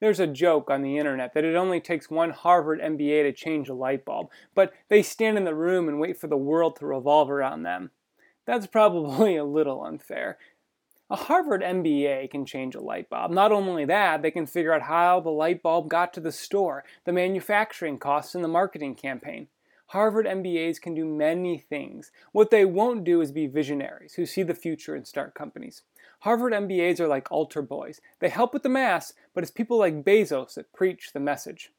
There's 0.00 0.20
a 0.20 0.26
joke 0.26 0.68
on 0.68 0.82
the 0.82 0.98
internet 0.98 1.32
that 1.32 1.44
it 1.44 1.54
only 1.54 1.80
takes 1.80 2.10
one 2.10 2.30
Harvard 2.30 2.80
MBA 2.80 3.22
to 3.22 3.32
change 3.32 3.68
a 3.68 3.74
light 3.74 4.04
bulb, 4.04 4.30
but 4.54 4.72
they 4.88 5.02
stand 5.02 5.38
in 5.38 5.44
the 5.44 5.54
room 5.54 5.88
and 5.88 6.00
wait 6.00 6.18
for 6.18 6.26
the 6.26 6.36
world 6.36 6.76
to 6.76 6.86
revolve 6.86 7.30
around 7.30 7.62
them. 7.62 7.92
That's 8.44 8.66
probably 8.66 9.36
a 9.36 9.44
little 9.44 9.84
unfair. 9.84 10.38
A 11.12 11.16
Harvard 11.16 11.60
MBA 11.60 12.30
can 12.30 12.46
change 12.46 12.74
a 12.74 12.80
light 12.80 13.10
bulb. 13.10 13.32
Not 13.32 13.52
only 13.52 13.84
that, 13.84 14.22
they 14.22 14.30
can 14.30 14.46
figure 14.46 14.72
out 14.72 14.80
how 14.80 15.20
the 15.20 15.28
light 15.28 15.62
bulb 15.62 15.90
got 15.90 16.14
to 16.14 16.20
the 16.20 16.32
store, 16.32 16.84
the 17.04 17.12
manufacturing 17.12 17.98
costs, 17.98 18.34
and 18.34 18.42
the 18.42 18.48
marketing 18.48 18.94
campaign. 18.94 19.48
Harvard 19.88 20.24
MBAs 20.24 20.80
can 20.80 20.94
do 20.94 21.04
many 21.04 21.58
things. 21.58 22.12
What 22.32 22.50
they 22.50 22.64
won't 22.64 23.04
do 23.04 23.20
is 23.20 23.30
be 23.30 23.46
visionaries 23.46 24.14
who 24.14 24.24
see 24.24 24.42
the 24.42 24.54
future 24.54 24.94
and 24.94 25.06
start 25.06 25.34
companies. 25.34 25.82
Harvard 26.20 26.54
MBAs 26.54 26.98
are 26.98 27.08
like 27.08 27.30
altar 27.30 27.60
boys. 27.60 28.00
They 28.20 28.30
help 28.30 28.54
with 28.54 28.62
the 28.62 28.70
mass, 28.70 29.12
but 29.34 29.44
it's 29.44 29.50
people 29.50 29.76
like 29.76 30.04
Bezos 30.04 30.54
that 30.54 30.72
preach 30.72 31.12
the 31.12 31.20
message. 31.20 31.72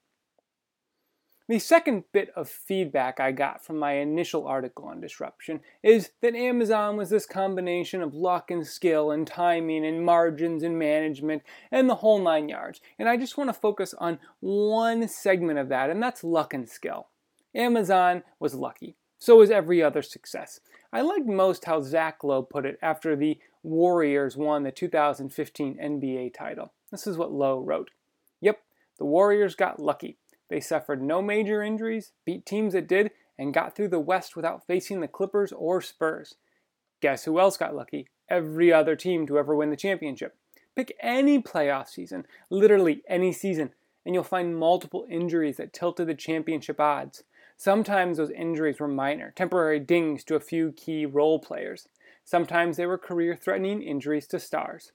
The 1.50 1.60
second 1.60 2.06
bit 2.14 2.32
of 2.38 2.48
feedback 2.48 3.20
I 3.20 3.34
got 3.34 3.66
from 3.66 3.78
my 3.78 3.94
initial 3.96 4.48
article 4.48 4.86
on 4.86 5.02
disruption 5.02 5.60
is 5.84 6.12
that 6.22 6.36
Amazon 6.36 6.96
was 6.96 7.10
this 7.10 7.26
combination 7.26 8.02
of 8.02 8.16
luck 8.16 8.50
and 8.50 8.66
skill 8.66 9.12
and 9.12 9.28
timing 9.28 9.86
and 9.86 10.06
margins 10.06 10.64
and 10.64 10.80
management 10.80 11.44
and 11.70 11.90
the 11.90 11.96
whole 11.96 12.20
nine 12.20 12.48
yards. 12.48 12.80
And 12.98 13.10
I 13.10 13.18
just 13.18 13.38
want 13.38 13.50
to 13.50 13.54
focus 13.54 13.94
on 13.98 14.20
one 14.40 15.06
segment 15.10 15.60
of 15.60 15.68
that, 15.68 15.90
and 15.90 16.02
that's 16.02 16.24
luck 16.24 16.54
and 16.54 16.70
skill. 16.70 17.08
Amazon 17.54 18.24
was 18.40 18.56
lucky. 18.56 18.96
So 19.20 19.36
was 19.36 19.52
every 19.52 19.84
other 19.84 20.02
success. 20.02 20.62
I 20.94 21.02
liked 21.02 21.26
most 21.26 21.66
how 21.66 21.82
Zach 21.82 22.24
Lowe 22.24 22.44
put 22.44 22.66
it 22.66 22.80
after 22.82 23.18
the 23.18 23.38
Warriors 23.64 24.38
won 24.38 24.64
the 24.64 24.72
2015 24.72 25.78
NBA 25.78 26.34
title. 26.34 26.72
This 26.90 27.06
is 27.06 27.18
what 27.18 27.34
Lowe 27.34 27.60
wrote. 27.60 27.92
Yep, 28.40 28.60
the 28.98 29.06
Warriors 29.06 29.56
got 29.56 29.82
lucky. 29.82 30.18
They 30.54 30.60
suffered 30.60 31.02
no 31.02 31.20
major 31.24 31.64
injuries, 31.64 32.12
beat 32.26 32.46
teams 32.46 32.74
that 32.74 32.88
did, 32.88 33.10
and 33.40 33.56
got 33.56 33.76
through 33.76 33.88
the 33.88 34.00
West 34.00 34.36
without 34.36 34.68
facing 34.68 35.00
the 35.00 35.08
Clippers 35.08 35.52
or 35.52 35.82
Spurs. 35.82 36.36
Guess 37.02 37.24
who 37.24 37.40
else 37.40 37.58
got 37.58 37.74
lucky? 37.74 38.08
Every 38.30 38.72
other 38.72 38.96
team 38.96 39.26
to 39.26 39.40
ever 39.40 39.56
win 39.56 39.72
the 39.72 39.76
championship. 39.76 40.36
Pick 40.76 40.96
any 41.00 41.42
playoff 41.42 41.90
season, 41.90 42.28
literally 42.52 43.02
any 43.08 43.34
season, 43.34 43.72
and 44.06 44.14
you'll 44.14 44.24
find 44.24 44.56
multiple 44.56 45.08
injuries 45.10 45.58
that 45.58 45.74
tilted 45.74 46.06
the 46.06 46.14
championship 46.14 46.80
odds. 46.80 47.24
Sometimes 47.58 48.18
those 48.18 48.30
injuries 48.30 48.80
were 48.80 48.88
minor, 48.88 49.34
temporary 49.36 49.80
dings 49.80 50.24
to 50.26 50.36
a 50.36 50.40
few 50.40 50.72
key 50.74 51.08
role 51.08 51.40
players. 51.40 51.88
Sometimes 52.24 52.78
they 52.78 52.86
were 52.86 53.00
career 53.00 53.36
threatening 53.36 53.82
injuries 53.82 54.28
to 54.28 54.40
stars. 54.40 54.92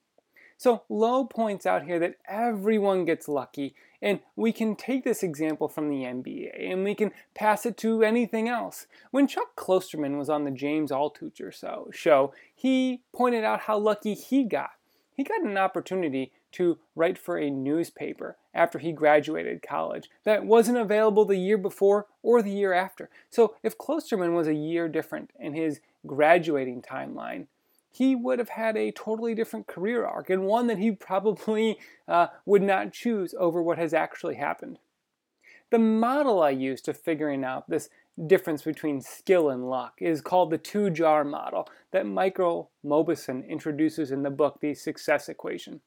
So 0.58 0.82
Lowe 0.88 1.24
points 1.24 1.66
out 1.66 1.84
here 1.84 2.00
that 2.00 2.16
everyone 2.26 3.04
gets 3.04 3.28
lucky, 3.28 3.76
and 4.02 4.18
we 4.34 4.52
can 4.52 4.74
take 4.74 5.04
this 5.04 5.22
example 5.22 5.68
from 5.68 5.88
the 5.88 6.02
NBA 6.02 6.70
and 6.70 6.82
we 6.82 6.96
can 6.96 7.12
pass 7.34 7.64
it 7.64 7.76
to 7.78 8.02
anything 8.02 8.48
else. 8.48 8.88
When 9.12 9.28
Chuck 9.28 9.54
Klosterman 9.56 10.18
was 10.18 10.28
on 10.28 10.44
the 10.44 10.50
James 10.50 10.90
Altucher 10.90 11.52
show, 11.92 12.32
he 12.54 13.02
pointed 13.14 13.44
out 13.44 13.60
how 13.60 13.78
lucky 13.78 14.14
he 14.14 14.42
got. 14.42 14.72
He 15.14 15.22
got 15.24 15.42
an 15.42 15.56
opportunity 15.56 16.32
to 16.52 16.78
write 16.96 17.18
for 17.18 17.38
a 17.38 17.50
newspaper 17.50 18.36
after 18.54 18.78
he 18.78 18.92
graduated 18.92 19.62
college 19.62 20.08
that 20.24 20.44
wasn't 20.44 20.78
available 20.78 21.24
the 21.24 21.36
year 21.36 21.58
before 21.58 22.06
or 22.22 22.42
the 22.42 22.50
year 22.50 22.72
after. 22.72 23.10
So 23.30 23.54
if 23.62 23.78
Klosterman 23.78 24.34
was 24.34 24.48
a 24.48 24.54
year 24.54 24.88
different 24.88 25.30
in 25.38 25.54
his 25.54 25.80
graduating 26.06 26.82
timeline, 26.82 27.46
he 27.90 28.14
would 28.14 28.38
have 28.38 28.50
had 28.50 28.76
a 28.76 28.92
totally 28.92 29.34
different 29.34 29.66
career 29.66 30.04
arc 30.04 30.30
and 30.30 30.46
one 30.46 30.66
that 30.66 30.78
he 30.78 30.90
probably 31.08 31.78
uh, 32.06 32.28
would 32.44 32.62
not 32.62 32.92
choose 32.92 33.34
over 33.38 33.62
what 33.62 33.78
has 33.78 33.94
actually 33.94 34.36
happened. 34.36 34.78
The 35.70 35.78
model 35.78 36.42
I 36.42 36.50
used 36.50 36.86
to 36.86 36.94
figuring 36.94 37.44
out 37.44 37.68
this 37.68 37.90
difference 38.26 38.62
between 38.62 39.00
skill 39.00 39.50
and 39.50 39.68
luck 39.68 39.98
is 40.00 40.20
called 40.20 40.50
the 40.50 40.58
two 40.58 40.90
jar 40.90 41.24
model 41.24 41.68
that 41.92 42.06
Michael 42.06 42.70
Mauboussin 42.84 43.46
introduces 43.48 44.10
in 44.10 44.22
the 44.22 44.30
book 44.30 44.58
The 44.60 44.74
Success 44.74 45.28
Equation. 45.28 45.80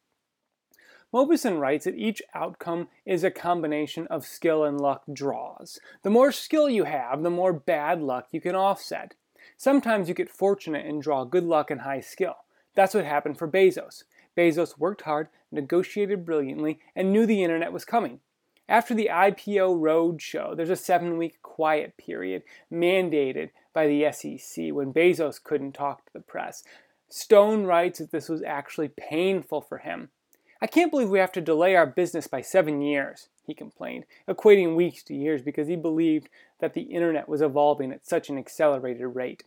Mauboussin 1.13 1.59
writes 1.59 1.85
that 1.85 1.95
each 1.95 2.21
outcome 2.33 2.87
is 3.05 3.23
a 3.23 3.31
combination 3.31 4.07
of 4.07 4.25
skill 4.25 4.63
and 4.63 4.79
luck 4.79 5.03
draws. 5.11 5.79
The 6.03 6.09
more 6.09 6.31
skill 6.31 6.69
you 6.69 6.85
have, 6.85 7.21
the 7.21 7.29
more 7.29 7.51
bad 7.51 8.01
luck 8.01 8.27
you 8.31 8.39
can 8.39 8.55
offset. 8.55 9.15
Sometimes 9.57 10.07
you 10.07 10.15
get 10.15 10.29
fortunate 10.29 10.85
and 10.85 11.01
draw 11.01 11.23
good 11.23 11.43
luck 11.43 11.71
and 11.71 11.81
high 11.81 12.01
skill. 12.01 12.35
That's 12.75 12.93
what 12.93 13.05
happened 13.05 13.37
for 13.37 13.47
Bezos. 13.47 14.03
Bezos 14.37 14.77
worked 14.77 15.01
hard, 15.01 15.27
negotiated 15.51 16.25
brilliantly, 16.25 16.79
and 16.95 17.11
knew 17.11 17.25
the 17.25 17.43
internet 17.43 17.73
was 17.73 17.85
coming. 17.85 18.19
After 18.69 18.93
the 18.93 19.09
IPO 19.11 19.79
roadshow, 19.81 20.55
there's 20.55 20.69
a 20.69 20.77
seven 20.77 21.17
week 21.17 21.41
quiet 21.41 21.97
period 21.97 22.43
mandated 22.71 23.49
by 23.73 23.87
the 23.87 24.09
SEC 24.11 24.71
when 24.71 24.93
Bezos 24.93 25.43
couldn't 25.43 25.73
talk 25.73 26.05
to 26.05 26.13
the 26.13 26.21
press. 26.21 26.63
Stone 27.09 27.65
writes 27.65 27.99
that 27.99 28.11
this 28.11 28.29
was 28.29 28.41
actually 28.41 28.87
painful 28.87 29.61
for 29.61 29.79
him. 29.79 30.09
I 30.61 30.67
can't 30.67 30.91
believe 30.91 31.09
we 31.09 31.19
have 31.19 31.31
to 31.33 31.41
delay 31.41 31.75
our 31.75 31.87
business 31.87 32.27
by 32.27 32.41
seven 32.41 32.81
years, 32.81 33.29
he 33.47 33.55
complained, 33.55 34.05
equating 34.27 34.75
weeks 34.75 35.01
to 35.03 35.15
years 35.15 35.41
because 35.41 35.67
he 35.67 35.75
believed 35.75 36.29
that 36.59 36.73
the 36.73 36.81
internet 36.81 37.27
was 37.27 37.41
evolving 37.41 37.91
at 37.91 38.05
such 38.05 38.29
an 38.29 38.37
accelerated 38.37 39.15
rate. 39.15 39.43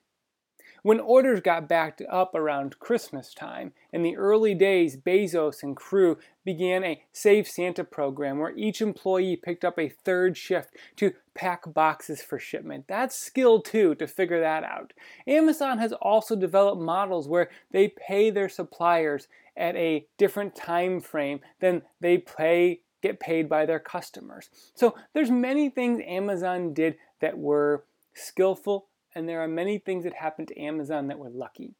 When 0.85 1.01
orders 1.01 1.41
got 1.41 1.67
backed 1.67 2.03
up 2.11 2.35
around 2.35 2.79
Christmas 2.79 3.33
time, 3.33 3.73
in 3.91 4.03
the 4.03 4.19
early 4.19 4.55
days, 4.55 4.99
Bezos 4.99 5.63
and 5.63 5.75
crew 5.75 6.19
began 6.45 6.85
a 6.85 7.03
Save 7.11 7.49
Santa 7.49 7.85
program 7.85 8.39
where 8.39 8.55
each 8.55 8.83
employee 8.83 9.35
picked 9.35 9.65
up 9.65 9.79
a 9.79 9.89
third 9.89 10.37
shift 10.37 10.77
to 10.97 11.15
pack 11.33 11.73
boxes 11.73 12.21
for 12.23 12.39
shipment. 12.39 12.85
That's 12.87 13.17
skill 13.17 13.63
too 13.63 13.95
to 13.95 14.07
figure 14.07 14.41
that 14.41 14.63
out. 14.63 14.93
Amazon 15.27 15.79
has 15.79 15.95
also 15.95 16.37
developed 16.37 16.83
models 16.83 17.29
where 17.29 17.49
they 17.71 17.89
pay 17.89 18.29
their 18.29 18.51
suppliers 18.51 19.27
at 19.57 19.77
a 19.77 20.07
different 20.19 20.55
time 20.55 21.01
frame 21.01 21.41
than 21.61 21.83
they 22.01 22.19
pay 22.19 22.81
get 23.03 23.21
paid 23.21 23.49
by 23.49 23.67
their 23.67 23.79
customers. 23.79 24.49
So 24.75 24.95
there's 25.13 25.31
many 25.31 25.69
things 25.69 26.01
Amazon 26.07 26.73
did 26.73 26.97
that 27.21 27.37
were 27.37 27.85
skillful 28.15 28.87
and 29.15 29.29
there 29.29 29.43
are 29.43 29.49
many 29.49 29.79
things 29.79 30.05
that 30.05 30.15
happened 30.15 30.49
to 30.49 30.59
Amazon 30.59 31.09
that 31.09 31.19
were 31.19 31.29
lucky. 31.29 31.75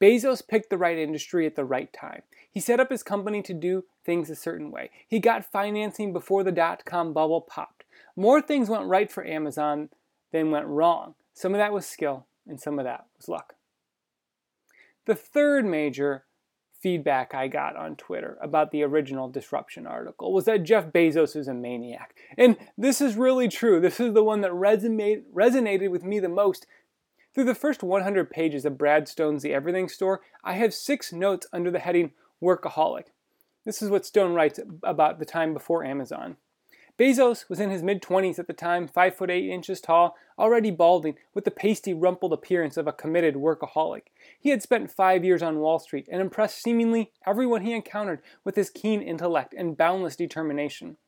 Bezos 0.00 0.46
picked 0.46 0.70
the 0.70 0.78
right 0.78 0.96
industry 0.96 1.44
at 1.44 1.56
the 1.56 1.64
right 1.64 1.92
time. 1.92 2.22
He 2.50 2.60
set 2.60 2.80
up 2.80 2.90
his 2.90 3.02
company 3.02 3.42
to 3.42 3.52
do 3.52 3.84
things 4.04 4.30
a 4.30 4.36
certain 4.36 4.70
way. 4.70 4.90
He 5.06 5.18
got 5.18 5.50
financing 5.50 6.12
before 6.12 6.44
the 6.44 6.52
dot 6.52 6.84
com 6.84 7.12
bubble 7.12 7.40
popped. 7.40 7.84
More 8.16 8.40
things 8.40 8.68
went 8.68 8.86
right 8.86 9.10
for 9.10 9.26
Amazon 9.26 9.88
than 10.32 10.50
went 10.50 10.66
wrong. 10.66 11.14
Some 11.34 11.52
of 11.54 11.58
that 11.58 11.72
was 11.72 11.86
skill, 11.86 12.26
and 12.46 12.60
some 12.60 12.78
of 12.78 12.84
that 12.84 13.06
was 13.16 13.28
luck. 13.28 13.54
The 15.06 15.14
third 15.14 15.64
major 15.64 16.24
feedback 16.80 17.34
I 17.34 17.48
got 17.48 17.76
on 17.76 17.96
Twitter 17.96 18.38
about 18.40 18.70
the 18.70 18.82
original 18.82 19.28
disruption 19.28 19.86
article 19.86 20.32
was 20.32 20.46
that 20.46 20.62
Jeff 20.62 20.86
Bezos 20.86 21.36
is 21.36 21.48
a 21.48 21.54
maniac. 21.54 22.16
And 22.38 22.56
this 22.76 23.00
is 23.00 23.16
really 23.16 23.48
true. 23.48 23.80
This 23.80 24.00
is 24.00 24.14
the 24.14 24.24
one 24.24 24.40
that 24.40 24.52
resonate, 24.52 25.22
resonated 25.34 25.90
with 25.90 26.04
me 26.04 26.18
the 26.18 26.28
most. 26.28 26.66
Through 27.34 27.44
the 27.44 27.54
first 27.54 27.82
100 27.82 28.30
pages 28.30 28.64
of 28.64 28.78
Brad 28.78 29.08
Stone's 29.08 29.42
The 29.42 29.54
Everything 29.54 29.88
Store, 29.88 30.20
I 30.42 30.54
have 30.54 30.74
six 30.74 31.12
notes 31.12 31.46
under 31.52 31.70
the 31.70 31.78
heading 31.78 32.12
Workaholic. 32.42 33.04
This 33.64 33.82
is 33.82 33.90
what 33.90 34.06
Stone 34.06 34.34
writes 34.34 34.58
about 34.82 35.18
the 35.18 35.24
time 35.24 35.52
before 35.52 35.84
Amazon. 35.84 36.38
Bezos 37.00 37.48
was 37.48 37.60
in 37.60 37.70
his 37.70 37.82
mid 37.82 38.02
20s 38.02 38.38
at 38.38 38.46
the 38.46 38.52
time, 38.52 38.86
5 38.86 39.16
foot 39.16 39.30
8 39.30 39.48
inches 39.48 39.80
tall, 39.80 40.18
already 40.38 40.70
balding, 40.70 41.14
with 41.32 41.46
the 41.46 41.50
pasty, 41.50 41.94
rumpled 41.94 42.30
appearance 42.30 42.76
of 42.76 42.86
a 42.86 42.92
committed 42.92 43.36
workaholic. 43.36 44.08
He 44.38 44.50
had 44.50 44.60
spent 44.60 44.90
five 44.90 45.24
years 45.24 45.40
on 45.42 45.60
Wall 45.60 45.78
Street 45.78 46.06
and 46.12 46.20
impressed 46.20 46.62
seemingly 46.62 47.10
everyone 47.26 47.62
he 47.62 47.72
encountered 47.72 48.20
with 48.44 48.54
his 48.54 48.68
keen 48.68 49.00
intellect 49.00 49.54
and 49.56 49.78
boundless 49.78 50.14
determination. 50.14 50.98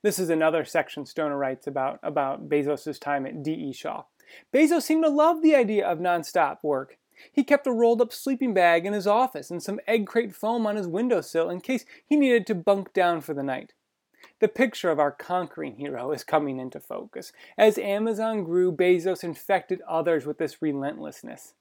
This 0.00 0.18
is 0.18 0.30
another 0.30 0.64
section 0.64 1.04
Stoner 1.04 1.36
writes 1.36 1.66
about, 1.66 2.00
about 2.02 2.48
Bezos' 2.48 2.98
time 2.98 3.26
at 3.26 3.42
D.E. 3.42 3.74
Shaw. 3.74 4.04
Bezos 4.50 4.84
seemed 4.84 5.04
to 5.04 5.10
love 5.10 5.42
the 5.42 5.54
idea 5.54 5.86
of 5.86 5.98
nonstop 5.98 6.62
work. 6.62 6.96
He 7.30 7.44
kept 7.44 7.66
a 7.66 7.70
rolled 7.70 8.00
up 8.00 8.14
sleeping 8.14 8.54
bag 8.54 8.86
in 8.86 8.94
his 8.94 9.06
office 9.06 9.50
and 9.50 9.62
some 9.62 9.78
egg 9.86 10.06
crate 10.06 10.34
foam 10.34 10.66
on 10.66 10.76
his 10.76 10.88
windowsill 10.88 11.50
in 11.50 11.60
case 11.60 11.84
he 12.06 12.16
needed 12.16 12.46
to 12.46 12.54
bunk 12.54 12.94
down 12.94 13.20
for 13.20 13.34
the 13.34 13.42
night. 13.42 13.74
The 14.38 14.48
picture 14.48 14.90
of 14.90 14.98
our 14.98 15.12
conquering 15.12 15.76
hero 15.76 16.12
is 16.12 16.22
coming 16.22 16.58
into 16.58 16.78
focus. 16.78 17.32
As 17.56 17.78
Amazon 17.78 18.44
grew, 18.44 18.70
Bezos 18.70 19.24
infected 19.24 19.80
others 19.88 20.26
with 20.26 20.36
this 20.36 20.60
relentlessness. 20.60 21.54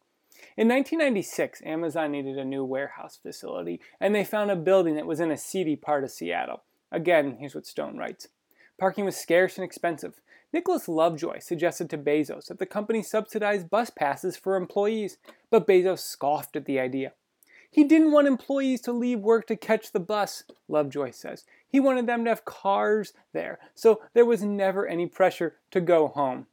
In 0.58 0.68
1996, 0.68 1.62
Amazon 1.64 2.12
needed 2.12 2.38
a 2.38 2.44
new 2.44 2.66
warehouse 2.66 3.18
facility, 3.22 3.80
and 4.02 4.14
they 4.14 4.26
found 4.26 4.52
a 4.52 4.58
building 4.58 4.96
that 4.96 5.06
was 5.06 5.22
in 5.22 5.32
a 5.32 5.38
seedy 5.38 5.78
part 5.78 6.04
of 6.04 6.12
Seattle. 6.12 6.64
Again, 6.92 7.38
here's 7.40 7.56
what 7.56 7.66
Stone 7.66 7.98
writes 7.98 8.28
Parking 8.78 9.06
was 9.06 9.16
scarce 9.16 9.58
and 9.58 9.64
expensive. 9.64 10.20
Nicholas 10.52 10.90
Lovejoy 10.90 11.40
suggested 11.40 11.90
to 11.90 11.98
Bezos 11.98 12.48
that 12.48 12.60
the 12.60 12.66
company 12.66 13.02
subsidize 13.02 13.64
bus 13.64 13.90
passes 13.90 14.36
for 14.36 14.58
employees, 14.58 15.18
but 15.50 15.66
Bezos 15.66 16.00
scoffed 16.00 16.58
at 16.58 16.66
the 16.66 16.80
idea. 16.80 17.14
He 17.76 17.84
didn't 17.84 18.14
want 18.14 18.28
employees 18.28 18.80
to 18.82 18.94
leave 18.94 19.20
work 19.20 19.48
to 19.48 19.58
catch 19.58 19.92
the 19.92 20.00
bus, 20.00 20.46
Lovejoy 20.70 21.12
says. 21.12 21.44
He 21.76 21.82
wanted 21.82 22.08
them 22.08 22.24
to 22.24 22.30
have 22.30 22.46
cars 22.46 23.12
there, 23.34 23.60
so 23.74 24.02
there 24.14 24.24
was 24.24 24.42
never 24.42 24.88
any 24.88 25.08
pressure 25.08 25.58
to 25.72 25.82
go 25.82 26.08
home. 26.08 26.48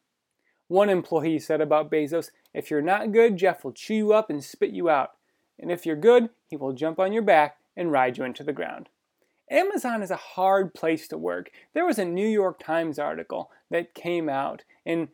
One 0.66 0.90
employee 0.90 1.38
said 1.38 1.60
about 1.60 1.92
Bezos, 1.92 2.32
If 2.52 2.72
you're 2.72 2.82
not 2.82 3.12
good, 3.12 3.36
Jeff 3.36 3.62
will 3.62 3.70
chew 3.70 3.94
you 3.94 4.12
up 4.12 4.30
and 4.30 4.42
spit 4.42 4.70
you 4.70 4.90
out. 4.90 5.12
And 5.60 5.70
if 5.70 5.86
you're 5.86 5.94
good, 5.94 6.30
he 6.48 6.56
will 6.56 6.72
jump 6.72 6.98
on 6.98 7.12
your 7.12 7.22
back 7.22 7.58
and 7.76 7.92
ride 7.92 8.18
you 8.18 8.24
into 8.24 8.42
the 8.42 8.52
ground. 8.52 8.88
Amazon 9.48 10.02
is 10.02 10.10
a 10.10 10.16
hard 10.16 10.74
place 10.74 11.06
to 11.06 11.16
work. 11.16 11.52
There 11.72 11.86
was 11.86 12.00
a 12.00 12.04
New 12.04 12.26
York 12.26 12.58
Times 12.58 12.98
article 12.98 13.48
that 13.70 13.94
came 13.94 14.28
out 14.28 14.64
in 14.84 15.10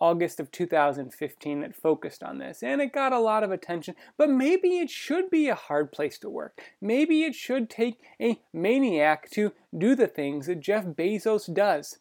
August 0.00 0.38
of 0.40 0.50
2015 0.50 1.60
that 1.60 1.74
focused 1.74 2.22
on 2.22 2.38
this, 2.38 2.62
and 2.62 2.80
it 2.80 2.92
got 2.92 3.12
a 3.12 3.18
lot 3.18 3.42
of 3.42 3.50
attention. 3.50 3.94
But 4.16 4.30
maybe 4.30 4.78
it 4.78 4.90
should 4.90 5.30
be 5.30 5.48
a 5.48 5.54
hard 5.54 5.92
place 5.92 6.18
to 6.18 6.30
work. 6.30 6.60
Maybe 6.80 7.24
it 7.24 7.34
should 7.34 7.68
take 7.68 8.00
a 8.20 8.40
maniac 8.52 9.30
to 9.30 9.52
do 9.76 9.94
the 9.94 10.06
things 10.06 10.46
that 10.46 10.60
Jeff 10.60 10.84
Bezos 10.84 11.52
does. 11.52 11.98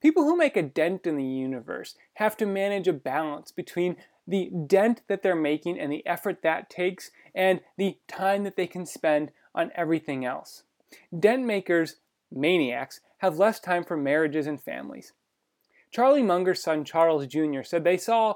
People 0.00 0.24
who 0.24 0.36
make 0.36 0.56
a 0.56 0.62
dent 0.62 1.06
in 1.06 1.16
the 1.16 1.24
universe 1.24 1.96
have 2.14 2.36
to 2.36 2.46
manage 2.46 2.86
a 2.86 2.92
balance 2.92 3.50
between 3.50 3.96
the 4.26 4.50
dent 4.66 5.02
that 5.08 5.22
they're 5.22 5.34
making 5.34 5.78
and 5.78 5.92
the 5.92 6.06
effort 6.06 6.42
that 6.42 6.70
takes, 6.70 7.10
and 7.34 7.60
the 7.76 7.98
time 8.08 8.44
that 8.44 8.56
they 8.56 8.66
can 8.66 8.86
spend 8.86 9.30
on 9.54 9.70
everything 9.74 10.24
else. 10.24 10.62
Dent 11.18 11.44
makers, 11.44 11.96
maniacs, 12.30 13.00
have 13.18 13.38
less 13.38 13.60
time 13.60 13.84
for 13.84 13.96
marriages 13.96 14.46
and 14.46 14.62
families. 14.62 15.12
Charlie 15.94 16.24
Munger's 16.24 16.60
son 16.60 16.84
Charles 16.84 17.24
Jr. 17.28 17.62
said 17.62 17.84
they 17.84 17.96
saw 17.96 18.34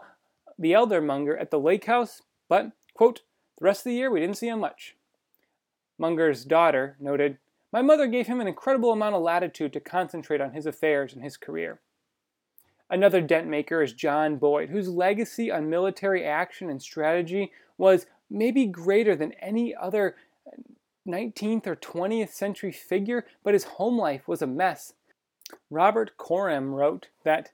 the 0.57 0.75
elder 0.75 1.01
Munger 1.01 1.37
at 1.37 1.51
the 1.51 1.59
lake 1.59 1.87
house, 1.87 2.23
but, 2.49 2.71
quote, 2.95 3.23
the 3.59 3.65
rest 3.65 3.81
of 3.81 3.91
the 3.91 3.97
year 3.97 4.13
we 4.13 4.21
didn't 4.21 4.37
see 4.37 4.47
him 4.47 4.61
much. 4.61 4.95
Munger's 5.99 6.45
daughter 6.45 6.97
noted, 7.01 7.39
My 7.73 7.83
mother 7.83 8.07
gave 8.07 8.29
him 8.29 8.41
an 8.41 8.47
incredible 8.47 8.93
amount 8.93 9.17
of 9.17 9.23
latitude 9.23 9.73
to 9.73 9.81
concentrate 9.81 10.41
on 10.41 10.53
his 10.53 10.67
affairs 10.67 11.13
and 11.13 11.25
his 11.25 11.37
career. 11.37 11.81
Another 12.89 13.21
dent 13.21 13.49
maker 13.49 13.83
is 13.83 13.93
John 13.93 14.37
Boyd, 14.37 14.69
whose 14.69 14.89
legacy 14.89 15.51
on 15.51 15.69
military 15.69 16.25
action 16.25 16.71
and 16.71 16.81
strategy 16.81 17.51
was 17.77 18.07
maybe 18.31 18.67
greater 18.67 19.17
than 19.17 19.33
any 19.33 19.75
other 19.75 20.15
19th 21.09 21.67
or 21.67 21.75
20th 21.75 22.31
century 22.31 22.71
figure, 22.71 23.27
but 23.43 23.55
his 23.55 23.65
home 23.65 23.99
life 23.99 24.29
was 24.29 24.43
a 24.43 24.47
mess. 24.47 24.93
Robert 25.71 26.17
Coram 26.17 26.75
wrote 26.75 27.09
that 27.25 27.53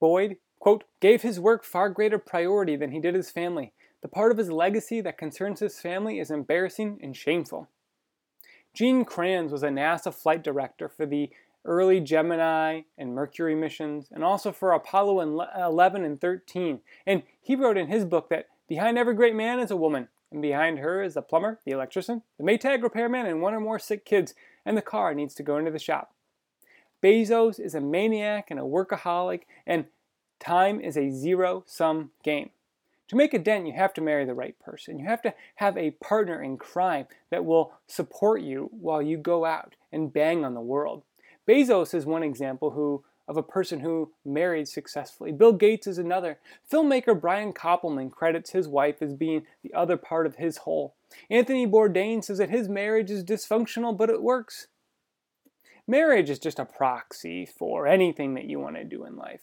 Boyd, 0.00 0.36
quote, 0.58 0.84
gave 1.00 1.22
his 1.22 1.40
work 1.40 1.64
far 1.64 1.88
greater 1.88 2.18
priority 2.18 2.76
than 2.76 2.90
he 2.90 3.00
did 3.00 3.14
his 3.14 3.30
family. 3.30 3.72
The 4.02 4.08
part 4.08 4.30
of 4.30 4.38
his 4.38 4.50
legacy 4.50 5.00
that 5.00 5.18
concerns 5.18 5.60
his 5.60 5.80
family 5.80 6.18
is 6.18 6.30
embarrassing 6.30 6.98
and 7.02 7.16
shameful. 7.16 7.68
Gene 8.74 9.04
Kranz 9.04 9.52
was 9.52 9.62
a 9.62 9.68
NASA 9.68 10.12
flight 10.12 10.44
director 10.44 10.88
for 10.88 11.06
the 11.06 11.30
early 11.64 12.00
Gemini 12.00 12.82
and 12.96 13.14
Mercury 13.14 13.54
missions, 13.54 14.08
and 14.12 14.22
also 14.22 14.52
for 14.52 14.72
Apollo 14.72 15.20
11 15.20 16.04
and 16.04 16.20
13. 16.20 16.80
And 17.06 17.22
he 17.40 17.56
wrote 17.56 17.76
in 17.76 17.88
his 17.88 18.04
book 18.04 18.28
that 18.28 18.48
behind 18.68 18.98
every 18.98 19.14
great 19.14 19.34
man 19.34 19.58
is 19.58 19.70
a 19.70 19.76
woman, 19.76 20.08
and 20.30 20.42
behind 20.42 20.78
her 20.78 21.02
is 21.02 21.14
the 21.14 21.22
plumber, 21.22 21.60
the 21.64 21.72
electrician, 21.72 22.22
the 22.38 22.44
Maytag 22.44 22.82
repairman, 22.82 23.26
and 23.26 23.40
one 23.40 23.54
or 23.54 23.60
more 23.60 23.78
sick 23.78 24.04
kids, 24.04 24.34
and 24.64 24.76
the 24.76 24.82
car 24.82 25.14
needs 25.14 25.34
to 25.34 25.42
go 25.42 25.56
into 25.56 25.70
the 25.70 25.78
shop. 25.78 26.12
Bezos 27.02 27.60
is 27.60 27.74
a 27.74 27.80
maniac 27.80 28.50
and 28.50 28.58
a 28.58 28.64
workaholic, 28.64 29.42
and 29.66 29.86
time 30.38 30.80
is 30.80 30.96
a 30.96 31.10
zero 31.10 31.64
sum 31.66 32.10
game. 32.22 32.50
To 33.08 33.16
make 33.16 33.32
a 33.34 33.38
dent, 33.38 33.66
you 33.66 33.72
have 33.74 33.94
to 33.94 34.00
marry 34.00 34.24
the 34.24 34.34
right 34.34 34.58
person. 34.58 34.98
You 34.98 35.06
have 35.06 35.22
to 35.22 35.34
have 35.56 35.76
a 35.76 35.92
partner 35.92 36.42
in 36.42 36.56
crime 36.56 37.06
that 37.30 37.44
will 37.44 37.72
support 37.86 38.42
you 38.42 38.68
while 38.72 39.00
you 39.00 39.16
go 39.16 39.44
out 39.44 39.76
and 39.92 40.12
bang 40.12 40.44
on 40.44 40.54
the 40.54 40.60
world. 40.60 41.04
Bezos 41.46 41.94
is 41.94 42.04
one 42.04 42.24
example 42.24 42.70
who 42.70 43.04
of 43.28 43.36
a 43.36 43.42
person 43.42 43.80
who 43.80 44.12
married 44.24 44.68
successfully. 44.68 45.32
Bill 45.32 45.52
Gates 45.52 45.86
is 45.86 45.98
another. 45.98 46.38
Filmmaker 46.70 47.20
Brian 47.20 47.52
Koppelman 47.52 48.10
credits 48.10 48.50
his 48.50 48.68
wife 48.68 49.02
as 49.02 49.14
being 49.14 49.44
the 49.62 49.74
other 49.74 49.96
part 49.96 50.26
of 50.26 50.36
his 50.36 50.58
whole. 50.58 50.94
Anthony 51.28 51.66
Bourdain 51.66 52.22
says 52.22 52.38
that 52.38 52.50
his 52.50 52.68
marriage 52.68 53.10
is 53.10 53.24
dysfunctional, 53.24 53.96
but 53.96 54.10
it 54.10 54.22
works. 54.22 54.68
Marriage 55.88 56.30
is 56.30 56.38
just 56.38 56.58
a 56.58 56.64
proxy 56.64 57.46
for 57.46 57.86
anything 57.86 58.34
that 58.34 58.46
you 58.46 58.58
want 58.58 58.76
to 58.76 58.84
do 58.84 59.04
in 59.04 59.16
life. 59.16 59.42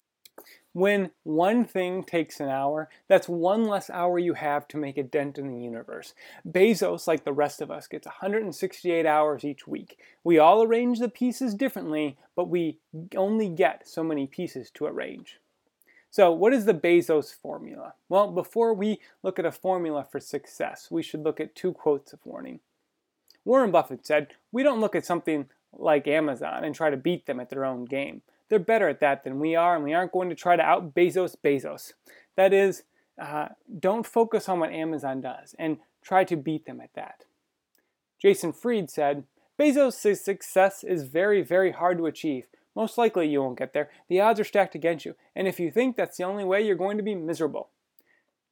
When 0.73 1.11
one 1.21 1.65
thing 1.65 2.03
takes 2.03 2.39
an 2.39 2.49
hour, 2.49 2.89
that's 3.07 3.29
one 3.29 3.65
less 3.65 3.91
hour 3.91 4.17
you 4.17 4.33
have 4.33 4.67
to 4.69 4.77
make 4.77 4.97
a 4.97 5.03
dent 5.03 5.37
in 5.37 5.47
the 5.47 5.63
universe. 5.63 6.15
Bezos, 6.47 7.07
like 7.07 7.23
the 7.23 7.31
rest 7.31 7.61
of 7.61 7.69
us, 7.69 7.87
gets 7.87 8.07
168 8.07 9.05
hours 9.05 9.45
each 9.45 9.67
week. 9.67 9.99
We 10.23 10.39
all 10.39 10.63
arrange 10.63 10.99
the 10.99 11.09
pieces 11.09 11.53
differently, 11.53 12.17
but 12.35 12.49
we 12.49 12.79
only 13.15 13.49
get 13.49 13.87
so 13.87 14.03
many 14.03 14.25
pieces 14.25 14.71
to 14.71 14.85
arrange. 14.85 15.39
So, 16.09 16.31
what 16.31 16.53
is 16.53 16.65
the 16.65 16.73
Bezos 16.73 17.33
formula? 17.33 17.93
Well, 18.09 18.31
before 18.31 18.73
we 18.73 18.99
look 19.21 19.39
at 19.39 19.45
a 19.45 19.51
formula 19.51 20.07
for 20.11 20.19
success, 20.19 20.89
we 20.91 21.03
should 21.03 21.23
look 21.23 21.39
at 21.39 21.55
two 21.55 21.73
quotes 21.73 22.13
of 22.13 22.25
warning. 22.25 22.59
Warren 23.45 23.71
Buffett 23.71 24.05
said, 24.05 24.29
We 24.51 24.63
don't 24.63 24.81
look 24.81 24.95
at 24.95 25.05
something 25.05 25.49
like 25.77 26.07
Amazon 26.07 26.63
and 26.63 26.73
try 26.73 26.89
to 26.89 26.97
beat 26.97 27.25
them 27.25 27.39
at 27.39 27.49
their 27.49 27.65
own 27.65 27.85
game. 27.85 28.21
They're 28.49 28.59
better 28.59 28.87
at 28.87 28.99
that 28.99 29.23
than 29.23 29.39
we 29.39 29.55
are, 29.55 29.75
and 29.75 29.83
we 29.83 29.93
aren't 29.93 30.11
going 30.11 30.29
to 30.29 30.35
try 30.35 30.55
to 30.55 30.63
out 30.63 30.93
Bezos 30.93 31.35
Bezos. 31.43 31.93
That 32.35 32.53
is, 32.53 32.83
uh, 33.19 33.49
don't 33.79 34.05
focus 34.05 34.47
on 34.47 34.59
what 34.59 34.71
Amazon 34.71 35.21
does 35.21 35.55
and 35.57 35.77
try 36.01 36.23
to 36.25 36.35
beat 36.35 36.65
them 36.65 36.81
at 36.81 36.93
that. 36.93 37.25
Jason 38.21 38.53
Fried 38.53 38.89
said, 38.89 39.23
Bezos' 39.59 40.17
success 40.17 40.83
is 40.83 41.03
very, 41.03 41.41
very 41.41 41.71
hard 41.71 41.97
to 41.97 42.05
achieve. 42.05 42.47
Most 42.75 42.97
likely 42.97 43.27
you 43.27 43.41
won't 43.41 43.59
get 43.59 43.73
there. 43.73 43.89
The 44.09 44.19
odds 44.19 44.39
are 44.39 44.45
stacked 44.45 44.75
against 44.75 45.05
you, 45.05 45.15
and 45.35 45.47
if 45.47 45.59
you 45.59 45.69
think 45.69 45.95
that's 45.95 46.17
the 46.17 46.23
only 46.23 46.43
way, 46.43 46.65
you're 46.65 46.75
going 46.75 46.97
to 46.97 47.03
be 47.03 47.15
miserable. 47.15 47.69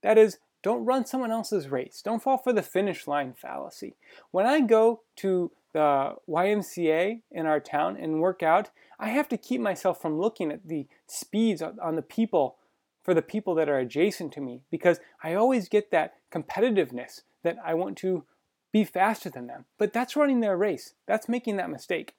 That 0.04 0.18
is, 0.18 0.38
don't 0.64 0.86
run 0.86 1.06
someone 1.06 1.32
else's 1.32 1.70
race. 1.70 2.02
Don't 2.04 2.22
fall 2.22 2.38
for 2.38 2.54
the 2.54 2.62
finish 2.62 3.08
line 3.08 3.34
fallacy. 3.34 3.96
When 4.30 4.46
I 4.46 4.62
go 4.62 5.02
to 5.18 5.52
the 5.74 6.16
YMCA 6.28 7.22
in 7.32 7.46
our 7.46 7.60
town 7.60 7.98
and 7.98 8.22
work 8.22 8.44
out, 8.44 8.70
I 9.00 9.10
have 9.10 9.30
to 9.30 9.38
keep 9.38 9.62
myself 9.62 10.02
from 10.02 10.20
looking 10.20 10.52
at 10.52 10.68
the 10.68 10.88
speeds 11.08 11.62
on 11.62 11.96
the 11.96 12.02
people 12.02 12.58
for 13.04 13.14
the 13.14 13.22
people 13.22 13.56
that 13.56 13.70
are 13.70 13.80
adjacent 13.80 14.32
to 14.34 14.42
me 14.42 14.62
because 14.70 15.00
I 15.24 15.34
always 15.34 15.70
get 15.70 15.92
that 15.92 16.16
competitiveness 16.32 17.22
that 17.44 17.58
I 17.66 17.74
want 17.74 17.98
to 18.00 18.26
be 18.72 18.84
faster 18.84 19.30
than 19.30 19.48
them. 19.48 19.66
But 19.78 19.92
that's 19.92 20.16
running 20.16 20.40
their 20.40 20.56
race. 20.56 20.94
That's 21.08 21.28
making 21.28 21.58
that 21.58 21.70
mistake. 21.70 22.14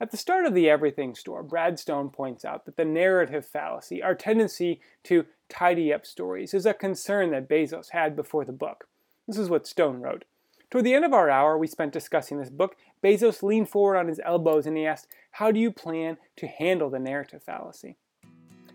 At 0.00 0.10
the 0.10 0.16
start 0.16 0.46
of 0.46 0.54
the 0.54 0.68
Everything 0.68 1.14
Store, 1.14 1.44
Brad 1.44 1.78
Stone 1.78 2.10
points 2.10 2.44
out 2.44 2.64
that 2.64 2.76
the 2.76 2.84
narrative 2.84 3.46
fallacy, 3.46 4.02
our 4.02 4.16
tendency 4.16 4.80
to 5.04 5.26
tidy 5.48 5.92
up 5.92 6.04
stories, 6.06 6.54
is 6.54 6.66
a 6.66 6.74
concern 6.74 7.30
that 7.30 7.48
Bezos 7.48 7.90
had 7.90 8.16
before 8.16 8.44
the 8.44 8.52
book. 8.52 8.88
This 9.28 9.38
is 9.38 9.48
what 9.48 9.66
Stone 9.66 10.00
wrote. 10.00 10.24
Toward 10.72 10.86
the 10.86 10.94
end 10.94 11.04
of 11.04 11.12
our 11.12 11.28
hour 11.28 11.58
we 11.58 11.66
spent 11.66 11.92
discussing 11.92 12.38
this 12.38 12.48
book, 12.48 12.76
Bezos 13.04 13.42
leaned 13.42 13.68
forward 13.68 13.98
on 13.98 14.08
his 14.08 14.22
elbows 14.24 14.64
and 14.64 14.74
he 14.74 14.86
asked, 14.86 15.06
How 15.32 15.52
do 15.52 15.60
you 15.60 15.70
plan 15.70 16.16
to 16.36 16.46
handle 16.46 16.88
the 16.88 16.98
narrative 16.98 17.42
fallacy? 17.42 17.98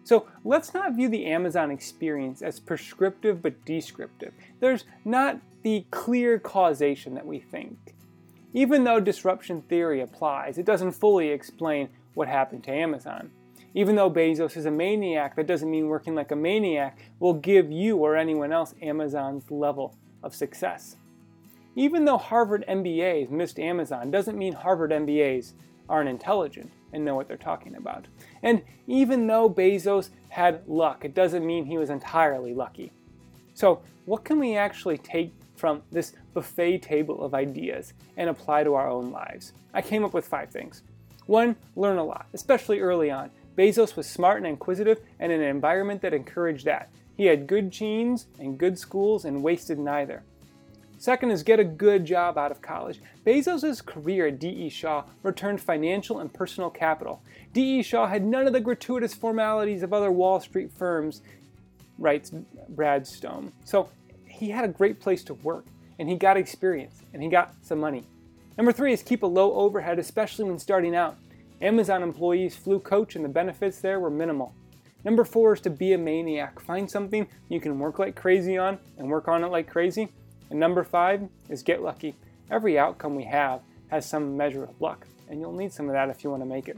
So 0.03 0.27
let's 0.45 0.75
not 0.75 0.95
view 0.95 1.09
the 1.09 1.25
Amazon 1.25 1.71
experience 1.71 2.43
as 2.43 2.59
prescriptive 2.59 3.41
but 3.41 3.65
descriptive. 3.65 4.31
There's 4.59 4.85
not 5.05 5.39
the 5.63 5.87
clear 5.89 6.37
causation 6.37 7.15
that 7.15 7.25
we 7.25 7.39
think. 7.39 7.95
Even 8.53 8.83
though 8.83 8.99
disruption 8.99 9.63
theory 9.63 9.99
applies, 9.99 10.59
it 10.59 10.67
doesn't 10.67 10.91
fully 10.91 11.29
explain 11.29 11.89
what 12.13 12.27
happened 12.27 12.63
to 12.65 12.71
Amazon. 12.71 13.31
Even 13.73 13.95
though 13.95 14.11
Bezos 14.11 14.55
is 14.55 14.67
a 14.67 14.71
maniac, 14.71 15.35
that 15.35 15.47
doesn't 15.47 15.71
mean 15.71 15.87
working 15.87 16.13
like 16.13 16.29
a 16.29 16.35
maniac 16.35 16.99
will 17.19 17.33
give 17.33 17.71
you 17.71 17.97
or 17.97 18.15
anyone 18.15 18.53
else 18.53 18.75
Amazon's 18.83 19.49
level 19.49 19.97
of 20.21 20.35
success. 20.35 20.97
Even 21.77 22.05
though 22.05 22.17
Harvard 22.17 22.65
MBAs 22.67 23.29
missed 23.29 23.59
Amazon 23.59 24.09
doesn't 24.09 24.35
mean 24.35 24.53
Harvard 24.53 24.89
MBAs 24.89 25.53
aren't 25.87 26.09
intelligent 26.09 26.71
and 26.91 27.05
know 27.05 27.13
what 27.13 27.27
they're 27.27 27.37
talking 27.37 27.75
about. 27.75 28.07
And 28.41 28.63
even 28.87 29.27
though 29.27 29.47
Bezos 29.47 30.09
had 30.29 30.67
luck, 30.67 31.05
it 31.05 31.13
doesn't 31.13 31.45
mean 31.45 31.65
he 31.65 31.77
was 31.77 31.91
entirely 31.91 32.55
lucky. 32.55 32.91
So, 33.53 33.83
what 34.05 34.23
can 34.23 34.39
we 34.39 34.55
actually 34.55 34.97
take 34.97 35.31
from 35.55 35.83
this 35.91 36.13
buffet 36.33 36.79
table 36.79 37.21
of 37.23 37.35
ideas 37.35 37.93
and 38.17 38.27
apply 38.27 38.63
to 38.63 38.73
our 38.73 38.89
own 38.89 39.11
lives? 39.11 39.53
I 39.71 39.83
came 39.83 40.03
up 40.03 40.15
with 40.15 40.27
five 40.27 40.49
things. 40.49 40.81
One, 41.27 41.55
learn 41.75 41.99
a 41.99 42.03
lot, 42.03 42.25
especially 42.33 42.79
early 42.79 43.11
on. 43.11 43.29
Bezos 43.55 43.95
was 43.95 44.09
smart 44.09 44.37
and 44.37 44.47
inquisitive 44.47 45.01
and 45.19 45.31
in 45.31 45.41
an 45.41 45.47
environment 45.47 46.01
that 46.01 46.15
encouraged 46.15 46.65
that. 46.65 46.89
He 47.15 47.25
had 47.25 47.45
good 47.45 47.69
genes 47.69 48.25
and 48.39 48.57
good 48.57 48.79
schools 48.79 49.25
and 49.25 49.43
wasted 49.43 49.77
neither. 49.77 50.23
Second 50.99 51.29
is 51.29 51.43
get 51.43 51.59
a 51.59 51.63
good 51.63 52.05
job 52.05 52.37
out 52.37 52.51
of 52.51 52.61
college. 52.61 52.99
Bezos' 53.25 53.85
career 53.85 54.27
at 54.27 54.39
D.E. 54.39 54.69
Shaw 54.69 55.03
returned 55.21 55.61
financial 55.61 56.19
and 56.19 56.33
personal 56.33 56.71
capital. 56.71 57.21
D.E. 57.53 57.83
Shaw 57.83 58.07
had 58.07 58.25
none 58.25 58.47
of 58.47 58.53
the 58.53 58.59
gratuitous 58.59 59.13
formalities 59.13 59.83
of 59.83 59.93
other 59.93 60.11
Wall 60.11 60.39
Street 60.39 60.71
firms, 60.75 61.21
writes 61.99 62.31
Brad 62.69 63.05
Stone. 63.05 63.53
So 63.63 63.89
he 64.25 64.49
had 64.49 64.65
a 64.65 64.69
great 64.69 64.99
place 64.99 65.23
to 65.25 65.35
work, 65.35 65.65
and 65.99 66.09
he 66.09 66.15
got 66.15 66.35
experience, 66.35 67.03
and 67.13 67.21
he 67.21 67.29
got 67.29 67.53
some 67.61 67.79
money. 67.79 68.03
Number 68.57 68.71
three 68.71 68.91
is 68.91 69.03
keep 69.03 69.21
a 69.21 69.27
low 69.27 69.53
overhead, 69.53 69.99
especially 69.99 70.45
when 70.45 70.57
starting 70.57 70.95
out. 70.95 71.15
Amazon 71.61 72.01
employees 72.01 72.55
flew 72.55 72.79
coach, 72.79 73.15
and 73.15 73.23
the 73.23 73.29
benefits 73.29 73.79
there 73.79 73.99
were 73.99 74.09
minimal. 74.09 74.55
Number 75.03 75.23
four 75.23 75.53
is 75.53 75.61
to 75.61 75.69
be 75.69 75.93
a 75.93 75.97
maniac. 75.97 76.59
Find 76.59 76.89
something 76.89 77.27
you 77.49 77.59
can 77.59 77.77
work 77.77 77.99
like 77.99 78.15
crazy 78.15 78.57
on 78.57 78.79
and 78.97 79.09
work 79.09 79.27
on 79.27 79.43
it 79.43 79.47
like 79.47 79.69
crazy 79.69 80.09
and 80.49 80.59
number 80.59 80.83
five 80.83 81.27
is 81.49 81.63
get 81.63 81.81
lucky. 81.81 82.15
Every 82.49 82.77
outcome 82.79 83.15
we 83.15 83.25
have 83.25 83.61
has 83.89 84.05
some 84.05 84.37
measure 84.37 84.63
of 84.63 84.79
luck, 84.81 85.07
and 85.29 85.39
you'll 85.39 85.53
need 85.53 85.73
some 85.73 85.87
of 85.87 85.93
that 85.93 86.09
if 86.09 86.23
you 86.23 86.29
want 86.29 86.41
to 86.41 86.47
make 86.47 86.67
it. 86.67 86.77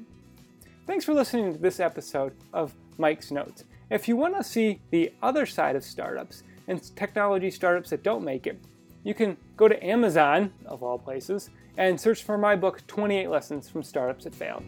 Thanks 0.87 1.05
for 1.05 1.13
listening 1.13 1.53
to 1.53 1.59
this 1.59 1.79
episode 1.79 2.33
of 2.53 2.73
Mike's 2.97 3.31
Notes. 3.31 3.63
If 3.89 4.07
you 4.07 4.15
want 4.15 4.35
to 4.37 4.43
see 4.43 4.81
the 4.91 5.13
other 5.21 5.45
side 5.45 5.75
of 5.75 5.83
startups 5.83 6.43
and 6.67 6.81
technology 6.95 7.51
startups 7.51 7.91
that 7.91 8.03
don't 8.03 8.23
make 8.23 8.47
it, 8.47 8.59
you 9.03 9.13
can 9.13 9.37
go 9.55 9.67
to 9.67 9.85
Amazon, 9.85 10.51
of 10.65 10.83
all 10.83 10.97
places, 10.97 11.49
and 11.77 11.99
search 11.99 12.23
for 12.23 12.37
my 12.37 12.55
book, 12.55 12.85
28 12.87 13.29
Lessons 13.29 13.69
from 13.69 13.83
Startups 13.83 14.25
That 14.25 14.35
Failed. 14.35 14.63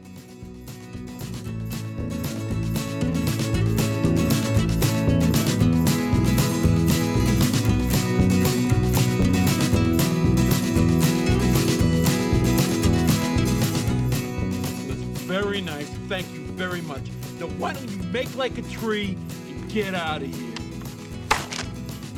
Thank 16.12 16.30
you 16.34 16.42
very 16.42 16.82
much. 16.82 17.04
Now, 17.40 17.46
why 17.58 17.72
don't 17.72 17.90
you 17.90 18.04
make 18.12 18.36
like 18.36 18.58
a 18.58 18.64
tree 18.64 19.18
and 19.48 19.72
get 19.72 19.96
out 19.96 20.22
of 20.22 20.28
here? 20.28 20.54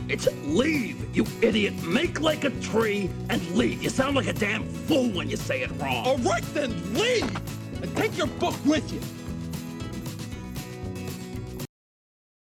It's 0.10 0.28
leave, 0.46 1.16
you 1.16 1.28
idiot. 1.44 1.76
Make 1.84 2.20
like 2.20 2.44
a 2.44 2.50
tree 2.60 3.12
and 3.30 3.40
leave. 3.52 3.84
You 3.84 3.92
sound 3.92 4.16
like 4.16 4.26
a 4.26 4.34
damn 4.34 4.64
fool 4.64 5.10
when 5.12 5.30
you 5.30 5.38
say 5.38 5.62
it 5.62 5.70
wrong. 5.80 6.08
All 6.08 6.18
right, 6.18 6.44
then 6.56 6.72
leave 6.96 7.30
and 7.84 7.96
take 7.96 8.18
your 8.18 8.26
book 8.26 8.56
with 8.66 8.92
you. 8.92 9.23